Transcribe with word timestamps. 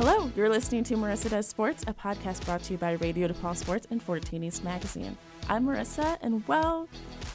Hello, 0.00 0.32
you're 0.34 0.48
listening 0.48 0.82
to 0.84 0.94
Marissa 0.94 1.28
Does 1.28 1.46
Sports, 1.46 1.84
a 1.86 1.92
podcast 1.92 2.42
brought 2.46 2.62
to 2.62 2.72
you 2.72 2.78
by 2.78 2.92
Radio 2.92 3.28
DePaul 3.28 3.54
Sports 3.54 3.86
and 3.90 4.02
14 4.02 4.42
East 4.42 4.64
Magazine. 4.64 5.14
I'm 5.46 5.66
Marissa, 5.66 6.16
and 6.22 6.42
well, 6.48 6.88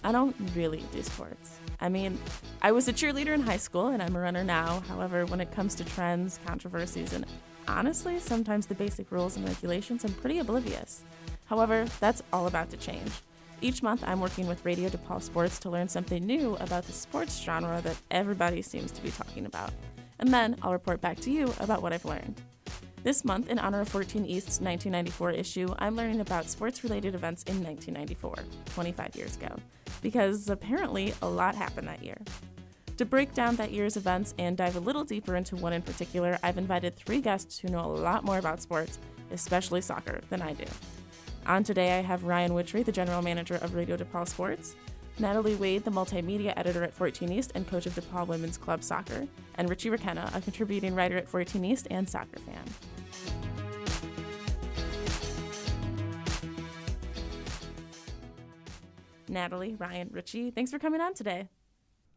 I 0.04 0.12
don't 0.12 0.36
really 0.56 0.84
do 0.92 1.04
sports. 1.04 1.60
I 1.80 1.90
mean, 1.90 2.18
I 2.64 2.72
was 2.72 2.88
a 2.88 2.94
cheerleader 2.94 3.36
in 3.36 3.42
high 3.42 3.58
school, 3.58 3.90
and 3.90 4.02
I'm 4.02 4.16
a 4.16 4.20
runner 4.20 4.44
now. 4.44 4.80
However, 4.88 5.28
when 5.28 5.42
it 5.42 5.52
comes 5.52 5.76
to 5.76 5.84
trends, 5.84 6.40
controversies, 6.44 7.14
and 7.14 7.28
honestly, 7.68 8.18
sometimes 8.18 8.66
the 8.66 8.74
basic 8.74 9.12
rules 9.12 9.38
and 9.38 9.48
regulations, 9.48 10.04
I'm 10.04 10.14
pretty 10.14 10.40
oblivious. 10.40 11.04
However, 11.46 11.86
that's 12.00 12.24
all 12.34 12.48
about 12.48 12.72
to 12.72 12.78
change. 12.78 13.12
Each 13.62 13.84
month, 13.84 14.04
I'm 14.08 14.22
working 14.22 14.48
with 14.48 14.66
Radio 14.66 14.90
DePaul 14.90 15.22
Sports 15.22 15.60
to 15.60 15.70
learn 15.70 15.88
something 15.88 16.26
new 16.26 16.56
about 16.56 16.88
the 16.88 16.94
sports 16.94 17.40
genre 17.44 17.80
that 17.82 17.98
everybody 18.10 18.64
seems 18.64 18.90
to 18.94 19.04
be 19.04 19.12
talking 19.12 19.46
about. 19.46 19.70
And 20.18 20.34
then 20.34 20.56
I'll 20.64 20.74
report 20.74 21.00
back 21.00 21.20
to 21.20 21.30
you 21.30 21.54
about 21.60 21.84
what 21.84 21.94
I've 21.94 22.06
learned. 22.06 22.42
This 23.06 23.24
month, 23.24 23.52
in 23.52 23.60
honor 23.60 23.82
of 23.82 23.90
14 23.90 24.26
East's 24.26 24.60
1994 24.60 25.30
issue, 25.34 25.76
I'm 25.78 25.96
learning 25.96 26.22
about 26.22 26.50
sports 26.50 26.84
related 26.84 27.14
events 27.14 27.44
in 27.44 27.64
1994, 27.64 28.38
25 28.74 29.16
years 29.16 29.36
ago, 29.36 29.56
because 30.02 30.50
apparently 30.50 31.14
a 31.22 31.30
lot 31.30 31.54
happened 31.54 31.88
that 31.88 32.04
year. 32.04 32.18
To 32.98 33.06
break 33.06 33.36
down 33.36 33.58
that 33.58 33.72
year's 33.72 33.96
events 33.96 34.34
and 34.40 34.58
dive 34.58 34.76
a 34.76 34.80
little 34.80 35.04
deeper 35.04 35.36
into 35.36 35.56
one 35.56 35.72
in 35.72 35.84
particular, 35.84 36.40
I've 36.42 36.58
invited 36.58 36.96
three 36.96 37.22
guests 37.22 37.60
who 37.60 37.68
know 37.68 37.82
a 37.82 37.94
lot 37.94 38.24
more 38.24 38.40
about 38.40 38.60
sports, 38.60 38.98
especially 39.32 39.82
soccer, 39.82 40.22
than 40.32 40.42
I 40.42 40.54
do. 40.54 40.66
On 41.46 41.64
today, 41.64 42.00
I 42.00 42.02
have 42.02 42.24
Ryan 42.24 42.56
Witchery, 42.56 42.82
the 42.82 42.92
general 42.92 43.22
manager 43.22 43.58
of 43.58 43.76
Radio 43.76 43.98
DePaul 43.98 44.28
Sports, 44.28 44.76
Natalie 45.20 45.54
Wade, 45.54 45.86
the 45.86 45.92
multimedia 45.92 46.54
editor 46.58 46.82
at 46.82 46.92
14 46.92 47.32
East 47.32 47.52
and 47.54 47.68
coach 47.68 47.86
of 47.86 47.94
DePaul 47.94 48.26
Women's 48.26 48.58
Club 48.58 48.84
Soccer, 48.84 49.28
and 49.60 49.70
Richie 49.70 49.92
Raquena, 49.92 50.36
a 50.36 50.42
contributing 50.42 50.96
writer 50.96 51.18
at 51.18 51.30
14 51.30 51.64
East 51.64 51.88
and 51.92 52.10
soccer 52.10 52.40
fan. 52.40 52.64
Natalie, 59.36 59.76
Ryan, 59.76 60.10
Richie, 60.14 60.50
thanks 60.50 60.72
for 60.72 60.80
coming 60.80 61.02
on 61.02 61.14
today. 61.14 61.50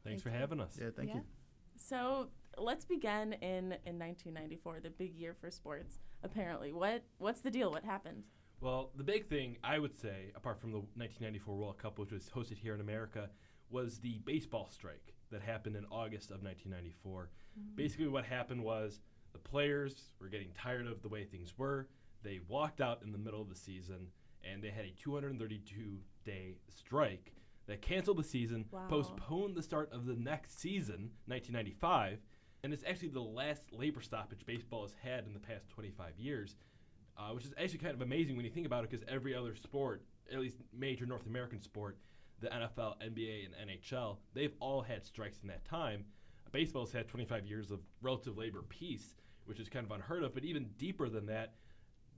Thanks 0.04 0.22
for 0.22 0.30
having 0.30 0.60
us. 0.60 0.78
Yeah, 0.80 0.90
thank 0.96 1.08
Yeah. 1.08 1.16
you. 1.16 1.24
So 1.76 2.30
let's 2.56 2.84
begin 2.84 3.32
in, 3.34 3.72
in 3.84 3.98
1994, 3.98 4.80
the 4.80 4.90
big 4.90 5.14
year 5.16 5.34
for 5.34 5.50
sports. 5.50 5.98
Apparently, 6.22 6.72
what 6.72 7.02
what's 7.18 7.40
the 7.40 7.50
deal? 7.50 7.70
What 7.72 7.84
happened? 7.84 8.22
Well, 8.60 8.90
the 8.96 9.04
big 9.04 9.26
thing 9.28 9.56
I 9.62 9.78
would 9.80 9.98
say, 9.98 10.32
apart 10.36 10.60
from 10.60 10.70
the 10.70 10.78
1994 10.78 11.56
World 11.56 11.78
Cup, 11.78 11.98
which 11.98 12.12
was 12.12 12.30
hosted 12.30 12.56
here 12.58 12.74
in 12.74 12.80
America, 12.80 13.30
was 13.70 13.98
the 13.98 14.18
baseball 14.24 14.68
strike 14.70 15.12
that 15.30 15.42
happened 15.42 15.76
in 15.76 15.84
August 15.90 16.30
of 16.30 16.42
1994. 16.42 17.30
Mm-hmm. 17.58 17.74
Basically, 17.76 18.08
what 18.08 18.24
happened 18.24 18.62
was 18.62 19.00
the 19.32 19.38
players 19.38 20.10
were 20.20 20.28
getting 20.28 20.52
tired 20.52 20.86
of 20.86 21.02
the 21.02 21.08
way 21.08 21.24
things 21.24 21.58
were. 21.58 21.88
They 22.22 22.40
walked 22.48 22.80
out 22.80 23.02
in 23.02 23.10
the 23.12 23.18
middle 23.18 23.42
of 23.42 23.48
the 23.48 23.54
season, 23.54 24.08
and 24.44 24.62
they 24.62 24.70
had 24.70 24.84
a 24.84 24.90
232 24.90 25.98
day 26.24 26.56
strike 26.68 27.32
that 27.66 27.82
canceled 27.82 28.18
the 28.18 28.24
season, 28.24 28.64
Wow. 28.70 28.86
postponed 28.88 29.54
the 29.54 29.62
start 29.62 29.92
of 29.92 30.06
the 30.06 30.16
next 30.16 30.58
season, 30.58 31.10
1995, 31.26 32.18
and 32.64 32.72
it's 32.72 32.84
actually 32.88 33.08
the 33.08 33.20
last 33.20 33.62
labor 33.72 34.00
stoppage 34.00 34.44
baseball 34.46 34.82
has 34.82 34.94
had 35.02 35.26
in 35.26 35.32
the 35.34 35.40
past 35.40 35.68
25 35.68 36.18
years 36.18 36.56
uh, 37.18 37.30
which 37.32 37.44
is 37.44 37.52
actually 37.60 37.78
kind 37.78 37.94
of 37.94 38.00
amazing 38.00 38.36
when 38.36 38.44
you 38.44 38.50
think 38.50 38.66
about 38.66 38.84
it 38.84 38.90
because 38.90 39.04
every 39.08 39.34
other 39.34 39.54
sport, 39.56 40.04
at 40.32 40.38
least 40.38 40.58
major 40.72 41.04
North 41.04 41.26
American 41.26 41.60
sport, 41.60 41.98
the 42.40 42.46
NFL, 42.46 42.94
NBA, 43.02 43.46
and 43.46 43.68
NHL, 43.68 44.18
they've 44.34 44.54
all 44.60 44.80
had 44.82 45.04
strikes 45.04 45.38
in 45.42 45.48
that 45.48 45.64
time. 45.64 46.04
Baseball's 46.52 46.92
had 46.92 47.08
25 47.08 47.44
years 47.44 47.70
of 47.72 47.80
relative 48.00 48.38
labor 48.38 48.62
peace, 48.68 49.16
which 49.46 49.58
is 49.58 49.68
kind 49.68 49.84
of 49.84 49.90
unheard 49.90 50.22
of. 50.22 50.32
But 50.32 50.44
even 50.44 50.68
deeper 50.78 51.08
than 51.08 51.26
that, 51.26 51.54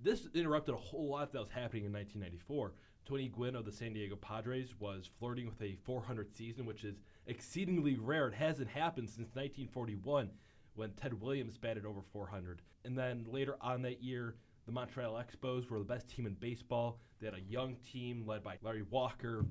this 0.03 0.27
interrupted 0.34 0.75
a 0.75 0.78
whole 0.78 1.11
lot 1.11 1.33
that 1.33 1.38
was 1.38 1.50
happening 1.50 1.84
in 1.84 1.93
1994. 1.93 2.72
Tony 3.06 3.28
Gwynn 3.28 3.56
of 3.56 3.65
the 3.65 3.72
San 3.72 3.93
Diego 3.93 4.16
Padres 4.16 4.75
was 4.78 5.11
flirting 5.19 5.47
with 5.47 5.61
a 5.62 5.77
400 5.84 6.33
season, 6.33 6.65
which 6.65 6.84
is 6.84 7.00
exceedingly 7.27 7.97
rare. 7.97 8.28
It 8.28 8.34
hasn't 8.34 8.69
happened 8.69 9.09
since 9.09 9.34
1941 9.34 10.31
when 10.75 10.93
Ted 10.93 11.21
Williams 11.21 11.59
batted 11.59 11.84
over 11.84 12.00
400. 12.12 12.62
And 12.84 12.97
then 12.97 13.27
later 13.28 13.56
on 13.60 13.83
that 13.83 14.03
year, 14.03 14.37
the 14.66 14.72
Montreal 14.72 15.15
Expos 15.15 15.69
were 15.69 15.78
the 15.78 15.84
best 15.84 16.09
team 16.09 16.27
in 16.27 16.34
baseball. 16.34 17.00
They 17.19 17.27
had 17.27 17.34
a 17.34 17.41
young 17.41 17.77
team 17.77 18.25
led 18.27 18.44
by 18.44 18.56
Larry 18.62 18.84
Walker, 18.89 19.44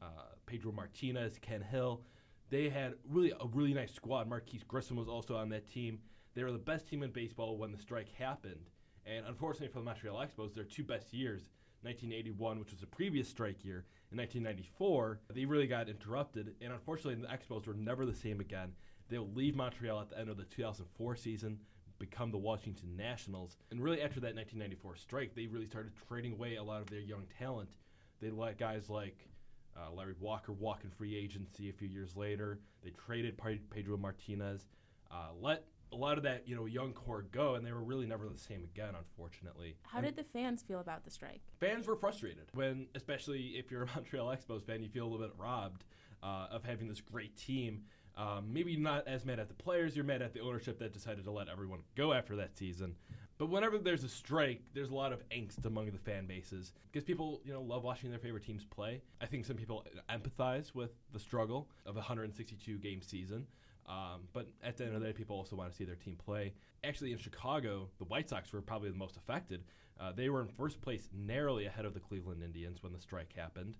uh, 0.00 0.34
Pedro 0.46 0.72
Martinez, 0.72 1.38
Ken 1.40 1.60
Hill. 1.60 2.02
They 2.48 2.68
had 2.68 2.94
really 3.08 3.32
a 3.32 3.46
really 3.52 3.74
nice 3.74 3.92
squad. 3.92 4.28
Marquis 4.28 4.62
Grissom 4.68 4.96
was 4.96 5.08
also 5.08 5.36
on 5.36 5.48
that 5.48 5.66
team. 5.66 5.98
They 6.34 6.44
were 6.44 6.52
the 6.52 6.58
best 6.58 6.86
team 6.86 7.02
in 7.02 7.10
baseball 7.10 7.56
when 7.56 7.72
the 7.72 7.78
strike 7.78 8.12
happened. 8.12 8.70
And 9.06 9.24
unfortunately 9.26 9.68
for 9.68 9.78
the 9.78 9.84
Montreal 9.84 10.16
Expos, 10.16 10.54
their 10.54 10.64
two 10.64 10.84
best 10.84 11.12
years, 11.12 11.48
1981, 11.82 12.58
which 12.58 12.72
was 12.72 12.80
the 12.80 12.86
previous 12.86 13.28
strike 13.28 13.64
year, 13.64 13.84
and 14.10 14.18
1994, 14.18 15.20
they 15.32 15.44
really 15.44 15.66
got 15.66 15.88
interrupted. 15.88 16.54
And 16.60 16.72
unfortunately, 16.72 17.14
the 17.22 17.28
Expos 17.28 17.66
were 17.66 17.74
never 17.74 18.04
the 18.04 18.14
same 18.14 18.40
again. 18.40 18.72
They'll 19.08 19.30
leave 19.34 19.54
Montreal 19.54 20.00
at 20.00 20.10
the 20.10 20.18
end 20.18 20.28
of 20.28 20.36
the 20.36 20.44
2004 20.44 21.16
season, 21.16 21.58
become 21.98 22.32
the 22.32 22.38
Washington 22.38 22.96
Nationals. 22.96 23.56
And 23.70 23.80
really, 23.80 24.02
after 24.02 24.20
that 24.20 24.34
1994 24.34 24.96
strike, 24.96 25.34
they 25.34 25.46
really 25.46 25.66
started 25.66 25.92
trading 26.08 26.32
away 26.32 26.56
a 26.56 26.62
lot 26.62 26.80
of 26.80 26.90
their 26.90 27.00
young 27.00 27.24
talent. 27.38 27.76
They 28.20 28.30
let 28.30 28.58
guys 28.58 28.90
like 28.90 29.28
uh, 29.76 29.92
Larry 29.92 30.14
Walker 30.18 30.52
walk 30.52 30.82
in 30.84 30.90
free 30.90 31.16
agency 31.16 31.68
a 31.68 31.72
few 31.72 31.88
years 31.88 32.16
later. 32.16 32.58
They 32.82 32.90
traded 32.90 33.38
Pedro 33.70 33.96
Martinez, 33.96 34.66
uh, 35.10 35.28
let 35.40 35.64
a 35.92 35.96
lot 35.96 36.18
of 36.18 36.24
that 36.24 36.46
you 36.46 36.56
know 36.56 36.66
young 36.66 36.92
core 36.92 37.24
go, 37.30 37.54
and 37.54 37.64
they 37.64 37.72
were 37.72 37.82
really 37.82 38.06
never 38.06 38.28
the 38.28 38.38
same 38.38 38.64
again, 38.64 38.94
unfortunately. 38.96 39.76
How 39.82 40.00
did 40.00 40.16
the 40.16 40.24
fans 40.24 40.62
feel 40.62 40.80
about 40.80 41.04
the 41.04 41.10
strike? 41.10 41.42
Fans 41.58 41.86
were 41.86 41.96
frustrated 41.96 42.46
when, 42.54 42.86
especially 42.94 43.54
if 43.56 43.70
you're 43.70 43.82
a 43.82 43.86
Montreal 43.94 44.28
Expos 44.28 44.64
fan, 44.64 44.82
you 44.82 44.88
feel 44.88 45.06
a 45.06 45.08
little 45.08 45.26
bit 45.26 45.34
robbed 45.38 45.84
uh, 46.22 46.48
of 46.50 46.64
having 46.64 46.88
this 46.88 47.00
great 47.00 47.36
team. 47.36 47.84
Um, 48.16 48.50
maybe 48.50 48.76
not 48.76 49.06
as 49.06 49.26
mad 49.26 49.38
at 49.38 49.48
the 49.48 49.54
players, 49.54 49.94
you're 49.94 50.04
mad 50.04 50.22
at 50.22 50.32
the 50.32 50.40
ownership 50.40 50.78
that 50.78 50.94
decided 50.94 51.24
to 51.24 51.30
let 51.30 51.50
everyone 51.50 51.80
go 51.96 52.14
after 52.14 52.36
that 52.36 52.56
season. 52.56 52.94
But 53.38 53.50
whenever 53.50 53.76
there's 53.76 54.04
a 54.04 54.08
strike, 54.08 54.62
there's 54.72 54.88
a 54.88 54.94
lot 54.94 55.12
of 55.12 55.20
angst 55.28 55.66
among 55.66 55.90
the 55.90 55.98
fan 55.98 56.26
bases 56.26 56.72
because 56.90 57.04
people, 57.04 57.42
you 57.44 57.52
know, 57.52 57.60
love 57.60 57.84
watching 57.84 58.08
their 58.08 58.18
favorite 58.18 58.44
teams 58.44 58.64
play. 58.64 59.02
I 59.20 59.26
think 59.26 59.44
some 59.44 59.56
people 59.56 59.84
empathize 60.08 60.74
with 60.74 60.92
the 61.12 61.18
struggle 61.18 61.68
of 61.84 61.96
a 61.96 61.98
162 61.98 62.78
game 62.78 63.02
season. 63.02 63.46
Um, 63.88 64.22
but 64.32 64.48
at 64.62 64.76
the 64.76 64.84
end 64.84 64.94
of 64.94 65.00
the 65.00 65.06
day, 65.06 65.12
people 65.12 65.36
also 65.36 65.54
want 65.54 65.70
to 65.70 65.76
see 65.76 65.84
their 65.84 65.94
team 65.94 66.16
play. 66.16 66.54
Actually, 66.82 67.12
in 67.12 67.18
Chicago, 67.18 67.88
the 67.98 68.04
White 68.04 68.28
Sox 68.28 68.52
were 68.52 68.60
probably 68.60 68.90
the 68.90 68.96
most 68.96 69.16
affected. 69.16 69.62
Uh, 70.00 70.12
they 70.12 70.28
were 70.28 70.40
in 70.42 70.48
first 70.48 70.80
place, 70.80 71.08
narrowly 71.14 71.66
ahead 71.66 71.84
of 71.84 71.94
the 71.94 72.00
Cleveland 72.00 72.42
Indians 72.42 72.82
when 72.82 72.92
the 72.92 73.00
strike 73.00 73.32
happened. 73.36 73.76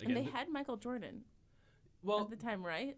and 0.00 0.16
they 0.16 0.22
th- 0.22 0.32
had 0.32 0.48
Michael 0.48 0.76
Jordan 0.76 1.22
well, 2.02 2.20
at 2.20 2.30
the 2.30 2.36
time, 2.36 2.64
right? 2.64 2.96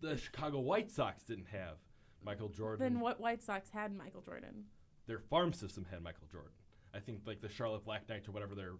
the 0.00 0.16
Chicago 0.16 0.60
White 0.60 0.90
Sox 0.90 1.22
didn't 1.22 1.48
have 1.48 1.76
Michael 2.22 2.48
Jordan. 2.48 2.92
Then 2.92 3.00
what 3.00 3.20
White 3.20 3.42
Sox 3.42 3.70
had 3.70 3.96
Michael 3.96 4.22
Jordan? 4.22 4.64
Their 5.06 5.18
farm 5.18 5.52
system 5.52 5.86
had 5.90 6.02
Michael 6.02 6.26
Jordan. 6.30 6.52
I 6.94 7.00
think 7.00 7.20
like 7.26 7.40
the 7.40 7.48
Charlotte 7.48 7.84
Black 7.84 8.08
Knights 8.08 8.28
or 8.28 8.32
whatever 8.32 8.54
their 8.54 8.72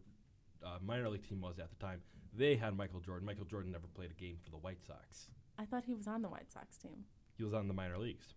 uh, 0.65 0.79
minor 0.85 1.09
league 1.09 1.29
team 1.29 1.41
was 1.41 1.59
at 1.59 1.71
the 1.71 1.77
time, 1.77 2.01
they 2.37 2.57
had 2.57 2.77
Michael 2.77 3.01
Jordan. 3.01 3.27
Michael 3.27 3.45
Jordan 3.45 3.73
never 3.73 3.87
played 3.95 4.11
a 4.11 4.15
game 4.15 4.37
for 4.45 4.51
the 4.51 4.57
White 4.57 4.83
Sox. 4.87 5.29
I 5.59 5.65
thought 5.65 5.85
he 5.85 5.95
was 5.95 6.07
on 6.07 6.23
the 6.23 6.29
White 6.29 6.51
Sox 6.51 6.79
team. 6.79 7.05
He 7.37 7.45
was 7.45 7.53
on 7.53 7.69
the 7.69 7.75
minor 7.75 7.99
leagues. 7.99 8.35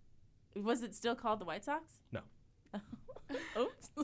Was 0.56 0.84
it 0.84 0.96
still 0.96 1.16
called 1.16 1.40
the 1.40 1.46
White 1.46 1.64
Sox? 1.64 2.00
No. 2.12 2.22
Oops. 3.58 3.90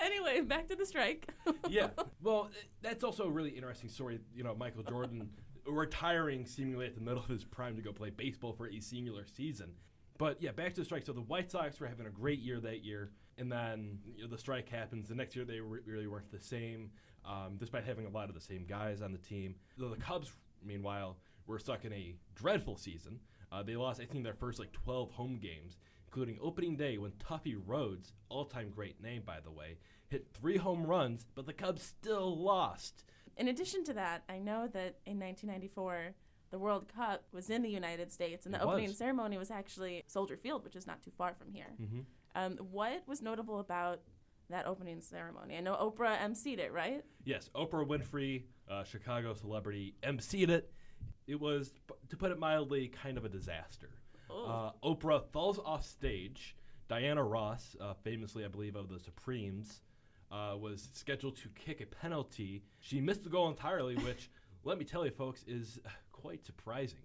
anyway, 0.00 0.40
back 0.40 0.68
to 0.68 0.76
the 0.76 0.86
strike. 0.86 1.28
yeah. 1.68 1.88
Well, 2.22 2.50
that's 2.82 3.02
also 3.02 3.24
a 3.24 3.30
really 3.30 3.50
interesting 3.50 3.88
story. 3.88 4.20
You 4.34 4.44
know, 4.44 4.54
Michael 4.54 4.82
Jordan 4.82 5.30
retiring 5.66 6.46
seemingly 6.46 6.86
at 6.86 6.94
the 6.94 7.00
middle 7.00 7.22
of 7.22 7.28
his 7.28 7.44
prime 7.44 7.76
to 7.76 7.82
go 7.82 7.92
play 7.92 8.10
baseball 8.10 8.52
for 8.52 8.68
a 8.68 8.80
singular 8.80 9.24
season. 9.26 9.72
But 10.18 10.42
yeah, 10.42 10.52
back 10.52 10.74
to 10.74 10.80
the 10.80 10.84
strike. 10.84 11.06
So 11.06 11.12
the 11.12 11.22
White 11.22 11.50
Sox 11.50 11.80
were 11.80 11.86
having 11.86 12.06
a 12.06 12.10
great 12.10 12.40
year 12.40 12.60
that 12.60 12.84
year, 12.84 13.10
and 13.38 13.50
then 13.50 13.98
you 14.16 14.24
know, 14.24 14.28
the 14.28 14.38
strike 14.38 14.68
happens. 14.68 15.08
The 15.08 15.14
next 15.14 15.34
year 15.34 15.44
they 15.44 15.60
re- 15.60 15.80
really 15.86 16.06
weren't 16.06 16.30
the 16.30 16.40
same, 16.40 16.90
um, 17.24 17.56
despite 17.58 17.84
having 17.84 18.06
a 18.06 18.10
lot 18.10 18.28
of 18.28 18.34
the 18.34 18.40
same 18.40 18.66
guys 18.66 19.00
on 19.00 19.12
the 19.12 19.18
team. 19.18 19.54
The, 19.78 19.88
the 19.88 19.96
Cubs, 19.96 20.30
meanwhile, 20.64 21.16
were 21.46 21.58
stuck 21.58 21.84
in 21.84 21.92
a 21.92 22.14
dreadful 22.34 22.76
season. 22.76 23.20
Uh, 23.52 23.62
they 23.62 23.76
lost, 23.76 24.00
I 24.00 24.04
think, 24.04 24.24
their 24.24 24.34
first 24.34 24.58
like 24.58 24.72
12 24.72 25.10
home 25.12 25.38
games, 25.42 25.76
including 26.06 26.38
opening 26.40 26.76
day 26.76 26.98
when 26.98 27.12
Tuffy 27.12 27.56
Rhodes, 27.66 28.12
all-time 28.28 28.70
great 28.70 29.02
name 29.02 29.22
by 29.26 29.40
the 29.40 29.50
way, 29.50 29.78
hit 30.08 30.28
three 30.32 30.56
home 30.56 30.86
runs, 30.86 31.26
but 31.34 31.46
the 31.46 31.52
Cubs 31.52 31.82
still 31.82 32.36
lost. 32.36 33.04
In 33.36 33.48
addition 33.48 33.84
to 33.84 33.92
that, 33.94 34.22
I 34.28 34.38
know 34.38 34.68
that 34.68 34.98
in 35.06 35.18
1994, 35.18 36.14
the 36.50 36.58
World 36.58 36.92
Cup 36.94 37.24
was 37.32 37.48
in 37.48 37.62
the 37.62 37.70
United 37.70 38.12
States, 38.12 38.44
and 38.44 38.54
the 38.54 38.58
It 38.58 38.64
opening 38.64 38.88
was. 38.88 38.98
ceremony 38.98 39.38
was 39.38 39.50
actually 39.50 40.02
Soldier 40.06 40.36
Field, 40.36 40.64
which 40.64 40.76
is 40.76 40.86
not 40.86 41.02
too 41.02 41.12
far 41.16 41.34
from 41.34 41.52
here. 41.52 41.72
Mm-hmm. 41.80 42.00
Um, 42.34 42.56
what 42.70 43.02
was 43.06 43.22
notable 43.22 43.60
about 43.60 44.00
that 44.50 44.66
opening 44.66 45.00
ceremony? 45.00 45.56
I 45.56 45.60
know 45.60 45.74
Oprah 45.74 46.18
emceed 46.18 46.58
it, 46.58 46.72
right? 46.72 47.04
Yes, 47.24 47.50
Oprah 47.54 47.86
Winfrey, 47.86 48.44
uh, 48.70 48.84
Chicago 48.84 49.34
celebrity, 49.34 49.94
emceed 50.02 50.48
it. 50.48 50.72
It 51.26 51.40
was, 51.40 51.72
to 52.08 52.16
put 52.16 52.30
it 52.30 52.38
mildly, 52.38 52.88
kind 52.88 53.16
of 53.16 53.24
a 53.24 53.28
disaster. 53.28 53.90
Uh, 54.30 54.70
Oprah 54.84 55.24
falls 55.32 55.58
off 55.64 55.84
stage. 55.84 56.56
Diana 56.88 57.22
Ross, 57.22 57.76
uh, 57.80 57.94
famously, 58.02 58.44
I 58.44 58.48
believe, 58.48 58.76
of 58.76 58.88
the 58.88 58.98
Supremes, 58.98 59.82
uh, 60.32 60.56
was 60.58 60.88
scheduled 60.92 61.36
to 61.36 61.48
kick 61.50 61.80
a 61.80 61.86
penalty. 61.86 62.62
She 62.80 63.00
missed 63.00 63.24
the 63.24 63.30
goal 63.30 63.48
entirely, 63.48 63.96
which, 64.04 64.30
let 64.64 64.78
me 64.78 64.84
tell 64.84 65.04
you, 65.04 65.12
folks, 65.12 65.44
is 65.46 65.78
quite 66.12 66.44
surprising 66.44 66.98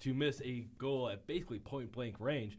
to 0.00 0.14
miss 0.14 0.40
a 0.42 0.66
goal 0.78 1.08
at 1.08 1.26
basically 1.26 1.58
point 1.58 1.92
blank 1.92 2.16
range. 2.18 2.58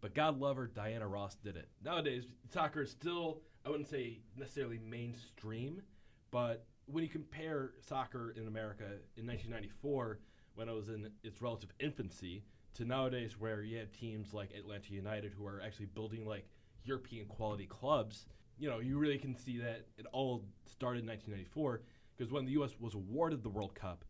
But 0.00 0.14
God 0.14 0.40
love 0.40 0.56
her, 0.56 0.66
Diana 0.66 1.06
Ross 1.06 1.36
did 1.36 1.56
it. 1.56 1.68
Nowadays, 1.84 2.24
soccer 2.52 2.82
is 2.82 2.90
still, 2.90 3.42
I 3.64 3.70
wouldn't 3.70 3.88
say 3.88 4.20
necessarily 4.36 4.78
mainstream, 4.78 5.82
but 6.30 6.64
when 6.86 7.04
you 7.04 7.10
compare 7.10 7.72
soccer 7.86 8.34
in 8.36 8.48
America 8.48 8.84
in 9.16 9.26
1994, 9.26 10.18
when 10.54 10.68
it 10.68 10.74
was 10.74 10.88
in 10.88 11.10
its 11.22 11.40
relative 11.40 11.70
infancy, 11.78 12.42
to 12.74 12.84
nowadays 12.84 13.38
where 13.38 13.62
you 13.62 13.78
have 13.78 13.90
teams 13.92 14.32
like 14.32 14.52
Atlanta 14.52 14.92
United 14.92 15.32
who 15.32 15.46
are 15.46 15.60
actually 15.64 15.86
building 15.86 16.24
like 16.24 16.48
European 16.84 17.26
quality 17.26 17.66
clubs, 17.66 18.26
you 18.58 18.68
know, 18.68 18.78
you 18.78 18.98
really 18.98 19.18
can 19.18 19.36
see 19.36 19.58
that 19.58 19.86
it 19.98 20.06
all 20.12 20.44
started 20.66 21.00
in 21.00 21.08
1994 21.08 21.82
because 22.16 22.32
when 22.32 22.44
the 22.44 22.52
U.S. 22.52 22.72
was 22.78 22.94
awarded 22.94 23.42
the 23.42 23.48
World 23.48 23.74
Cup, 23.74 24.04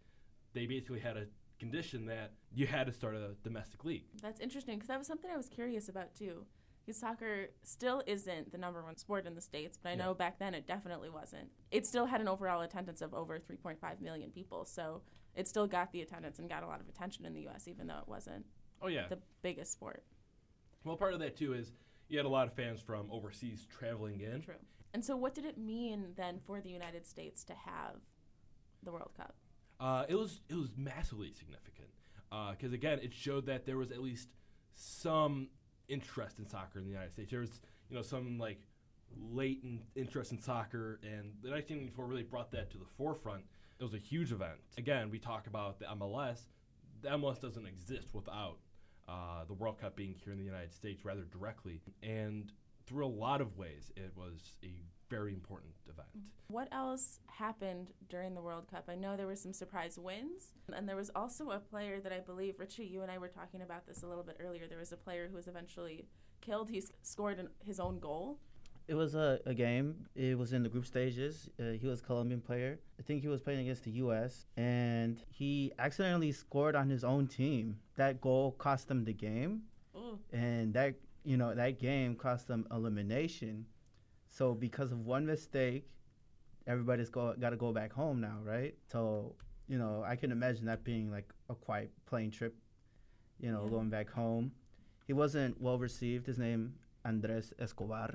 they 0.53 0.67
basically 0.67 1.01
had 1.01 1.17
a 1.17 1.27
condition 1.59 2.07
that 2.07 2.33
you 2.53 2.67
had 2.67 2.87
to 2.87 2.93
start 2.93 3.15
a 3.15 3.35
domestic 3.43 3.85
league. 3.85 4.05
That's 4.21 4.41
interesting 4.41 4.77
because 4.77 4.89
that 4.89 4.99
was 4.99 5.07
something 5.07 5.31
I 5.31 5.37
was 5.37 5.49
curious 5.49 5.89
about 5.89 6.15
too. 6.15 6.45
Because 6.85 6.99
soccer 7.01 7.49
still 7.63 8.03
isn't 8.07 8.53
the 8.53 8.59
number 8.59 8.83
one 8.83 8.97
sport 8.97 9.27
in 9.27 9.35
the 9.35 9.41
States, 9.41 9.79
but 9.81 9.91
I 9.91 9.95
know 9.95 10.09
Yeah. 10.11 10.15
back 10.15 10.39
then 10.39 10.55
it 10.55 10.67
definitely 10.67 11.11
wasn't. 11.11 11.51
It 11.71 11.87
still 11.87 12.07
had 12.07 12.21
an 12.21 12.29
overall 12.29 12.63
attendance 12.63 13.01
of 13.03 13.15
over 13.15 13.39
3.5 13.39 14.01
million 14.01 14.31
people, 14.31 14.65
so 14.65 15.03
it 15.35 15.47
still 15.47 15.67
got 15.67 15.93
the 15.93 16.01
attendance 16.03 16.39
and 16.39 16.49
got 16.49 16.63
a 16.63 16.67
lot 16.67 16.81
of 16.81 16.89
attention 16.89 17.25
in 17.27 17.33
the 17.35 17.43
U.S., 17.43 17.69
even 17.69 17.87
though 17.87 17.99
it 17.99 18.09
wasn't 18.09 18.47
Oh 18.83 18.89
yeah. 18.89 19.07
the 19.09 19.19
biggest 19.43 19.73
sport. 19.73 20.03
well, 20.85 20.97
part 20.97 21.13
of 21.15 21.21
that 21.21 21.37
too 21.37 21.53
is 21.53 21.73
you 22.09 22.17
had 22.19 22.27
a 22.27 22.31
lot 22.31 22.47
of 22.49 22.55
fans 22.55 22.81
from 22.81 23.09
overseas 23.13 23.67
traveling 23.71 24.21
in. 24.21 24.41
True. 24.43 24.55
And 24.93 25.05
so, 25.05 25.17
what 25.17 25.35
did 25.35 25.45
it 25.45 25.57
mean 25.59 26.15
then 26.17 26.41
for 26.45 26.61
the 26.61 26.71
United 26.71 27.07
States 27.07 27.45
to 27.45 27.55
have 27.55 28.01
the 28.83 28.91
World 28.91 29.13
Cup? 29.17 29.37
Uh, 29.79 30.05
it 30.09 30.17
was 30.17 30.41
it 30.49 30.55
was 30.57 30.71
massively 30.77 31.31
significant 31.33 31.91
because 32.53 32.73
again, 32.73 32.99
it 33.01 33.13
showed 33.15 33.47
that 33.47 33.67
there 33.67 33.77
was 33.77 33.91
at 33.93 34.01
least 34.01 34.31
some 34.75 35.49
interest 35.91 36.39
in 36.39 36.49
soccer 36.49 36.79
in 36.79 36.85
the 36.85 36.91
United 36.91 37.13
States. 37.13 37.31
There 37.31 37.41
was 37.41 37.61
you 37.89 37.97
know 37.97 38.03
some 38.03 38.39
like 38.39 38.61
latent 39.33 39.83
interest 39.95 40.33
in 40.33 40.41
soccer, 40.41 41.01
and 41.03 41.33
the 41.43 41.51
1994 41.51 42.07
really 42.07 42.23
brought 42.23 42.51
that 42.53 42.71
to 42.71 42.79
the 42.79 42.87
forefront. 42.97 43.43
It 43.79 43.85
was 43.85 43.95
a 43.95 43.99
huge 43.99 44.33
event. 44.33 44.61
Again, 44.79 45.11
we 45.11 45.19
talk 45.19 45.47
about 45.47 45.79
the 45.79 45.87
MLS. 45.87 46.41
The 47.03 47.09
MLS 47.11 47.41
doesn't 47.41 47.67
exist 47.67 48.15
without 48.15 48.59
uh, 49.09 49.45
the 49.47 49.55
World 49.55 49.81
Cup 49.81 49.97
being 49.97 50.15
here 50.23 50.33
in 50.33 50.39
the 50.39 50.45
United 50.45 50.73
States 50.73 51.05
rather 51.05 51.25
directly, 51.25 51.81
and 52.03 52.53
through 52.87 53.07
a 53.07 53.09
lot 53.09 53.41
of 53.41 53.57
ways, 53.57 53.93
it 53.97 54.13
was 54.17 54.53
a 54.63 54.75
very 55.11 55.35
important 55.35 55.73
event. 55.89 56.09
What 56.49 56.69
else 56.73 57.21
happened 57.27 57.91
during 58.09 58.35
the 58.35 58.41
World 58.41 58.67
Cup? 58.71 58.85
I 58.89 58.95
know 58.95 59.17
there 59.17 59.27
were 59.27 59.37
some 59.37 59.53
surprise 59.53 59.99
wins, 59.99 60.53
and 60.73 60.89
there 60.89 60.97
was 60.97 61.11
also 61.15 61.51
a 61.51 61.59
player 61.59 62.01
that 62.01 62.13
I 62.13 62.21
believe, 62.21 62.59
Richie, 62.59 62.85
you 62.85 63.03
and 63.03 63.11
I 63.11 63.19
were 63.19 63.29
talking 63.29 63.63
about 63.63 63.87
this 63.87 64.03
a 64.03 64.07
little 64.07 64.25
bit 64.25 64.37
earlier. 64.41 64.67
There 64.67 64.79
was 64.79 64.93
a 64.93 64.97
player 64.97 65.29
who 65.29 65.37
was 65.37 65.49
eventually 65.49 66.07
killed. 66.41 66.71
He 66.71 66.83
scored 67.03 67.39
an, 67.39 67.49
his 67.65 67.79
own 67.79 67.99
goal. 67.99 68.39
It 68.89 68.95
was 68.95 69.15
a, 69.15 69.39
a 69.47 69.55
game. 69.55 70.07
It 70.17 70.37
was 70.37 70.53
in 70.53 70.65
the 70.65 70.69
group 70.69 70.87
stages. 70.87 71.49
Uh, 71.61 71.73
he 71.81 71.87
was 71.87 72.01
a 72.01 72.03
Colombian 72.03 72.41
player. 72.41 72.81
I 72.99 73.03
think 73.03 73.23
he 73.23 73.29
was 73.29 73.41
playing 73.41 73.61
against 73.61 73.85
the 73.85 73.93
U.S. 73.93 74.47
and 74.57 75.21
he 75.29 75.73
accidentally 75.79 76.33
scored 76.33 76.75
on 76.75 76.89
his 76.89 77.05
own 77.05 77.29
team. 77.29 77.77
That 77.97 78.21
goal 78.21 78.53
cost 78.53 78.91
him 78.91 79.05
the 79.05 79.13
game, 79.13 79.63
Ooh. 79.97 80.19
and 80.33 80.75
that 80.75 80.95
you 81.23 81.37
know 81.37 81.55
that 81.55 81.79
game 81.79 82.17
cost 82.17 82.49
them 82.49 82.67
elimination. 82.73 83.67
So 84.31 84.55
because 84.55 84.93
of 84.93 85.05
one 85.07 85.27
mistake, 85.27 85.87
everybody's 86.67 87.11
go 87.11 87.35
got 87.39 87.51
to 87.51 87.57
go 87.57 87.73
back 87.73 87.93
home 87.93 88.21
now, 88.21 88.39
right? 88.45 88.75
So 88.91 89.35
you 89.69 89.79
know 89.79 90.03
I 90.07 90.17
can 90.17 90.33
imagine 90.33 90.67
that 90.67 90.85
being 90.85 91.11
like 91.11 91.29
a 91.49 91.55
quite 91.55 91.91
plane 92.07 92.31
trip. 92.31 92.55
You 93.41 93.51
know, 93.53 93.65
Yeah. 93.65 93.71
going 93.71 93.91
back 93.91 94.11
home. 94.11 94.53
He 95.07 95.13
wasn't 95.15 95.61
well 95.61 95.79
received. 95.79 96.27
His 96.27 96.39
name 96.39 96.75
Andres 97.05 97.53
Escobar, 97.59 98.15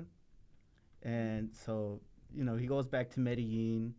and 1.02 1.54
so 1.54 2.00
you 2.34 2.44
know 2.44 2.56
he 2.56 2.66
goes 2.66 2.86
back 2.86 3.10
to 3.10 3.20
Medellin, 3.20 3.94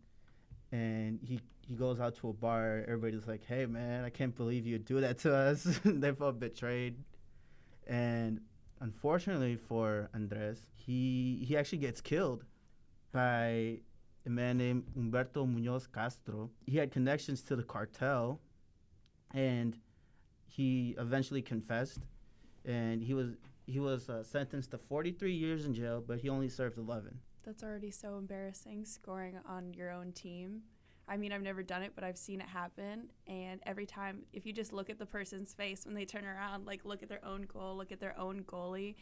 and 0.72 1.20
he 1.22 1.40
he 1.66 1.74
goes 1.74 2.00
out 2.00 2.16
to 2.16 2.30
a 2.30 2.32
bar. 2.32 2.84
Everybody's 2.88 3.26
like, 3.28 3.44
"Hey 3.44 3.66
man, 3.66 4.04
I 4.04 4.10
can't 4.10 4.34
believe 4.34 4.66
you 4.66 4.78
do 4.78 5.00
that 5.00 5.18
to 5.18 5.34
us." 5.34 5.64
they 5.84 6.12
felt 6.12 6.40
betrayed, 6.40 6.96
and 7.86 8.40
unfortunately 8.80 9.56
for 9.56 10.08
Andres, 10.14 10.70
he 10.74 11.44
he 11.46 11.56
actually 11.56 11.78
gets 11.78 12.00
killed 12.00 12.44
by 13.12 13.78
a 14.26 14.30
man 14.30 14.58
named 14.58 14.84
Humberto 14.96 15.46
Munoz 15.46 15.86
Castro. 15.86 16.50
He 16.66 16.76
had 16.76 16.90
connections 16.90 17.42
to 17.42 17.56
the 17.56 17.62
cartel, 17.62 18.40
and 19.34 19.76
he 20.46 20.94
eventually 20.98 21.42
confessed, 21.42 22.00
and 22.64 23.02
he 23.02 23.14
was 23.14 23.36
he 23.66 23.80
was 23.80 24.08
uh, 24.08 24.22
sentenced 24.22 24.70
to 24.70 24.78
43 24.78 25.32
years 25.32 25.66
in 25.66 25.74
jail, 25.74 26.02
but 26.06 26.18
he 26.18 26.28
only 26.28 26.48
served 26.48 26.78
11. 26.78 27.18
That's 27.44 27.62
already 27.62 27.90
so 27.90 28.16
embarrassing 28.16 28.84
scoring 28.84 29.38
on 29.46 29.74
your 29.74 29.90
own 29.90 30.12
team. 30.12 30.62
I 31.08 31.16
mean, 31.16 31.32
I've 31.32 31.42
never 31.42 31.62
done 31.62 31.82
it, 31.82 31.92
but 31.94 32.04
I've 32.04 32.18
seen 32.18 32.40
it 32.40 32.48
happen. 32.48 33.10
And 33.26 33.60
every 33.64 33.86
time, 33.86 34.22
if 34.32 34.44
you 34.46 34.52
just 34.52 34.72
look 34.72 34.90
at 34.90 34.98
the 34.98 35.06
person's 35.06 35.54
face 35.54 35.86
when 35.86 35.94
they 35.94 36.04
turn 36.04 36.24
around, 36.26 36.66
like 36.66 36.84
look 36.84 37.02
at 37.02 37.08
their 37.08 37.24
own 37.24 37.42
goal, 37.42 37.76
look 37.76 37.92
at 37.92 38.00
their 38.00 38.18
own 38.18 38.42
goalie, 38.44 38.94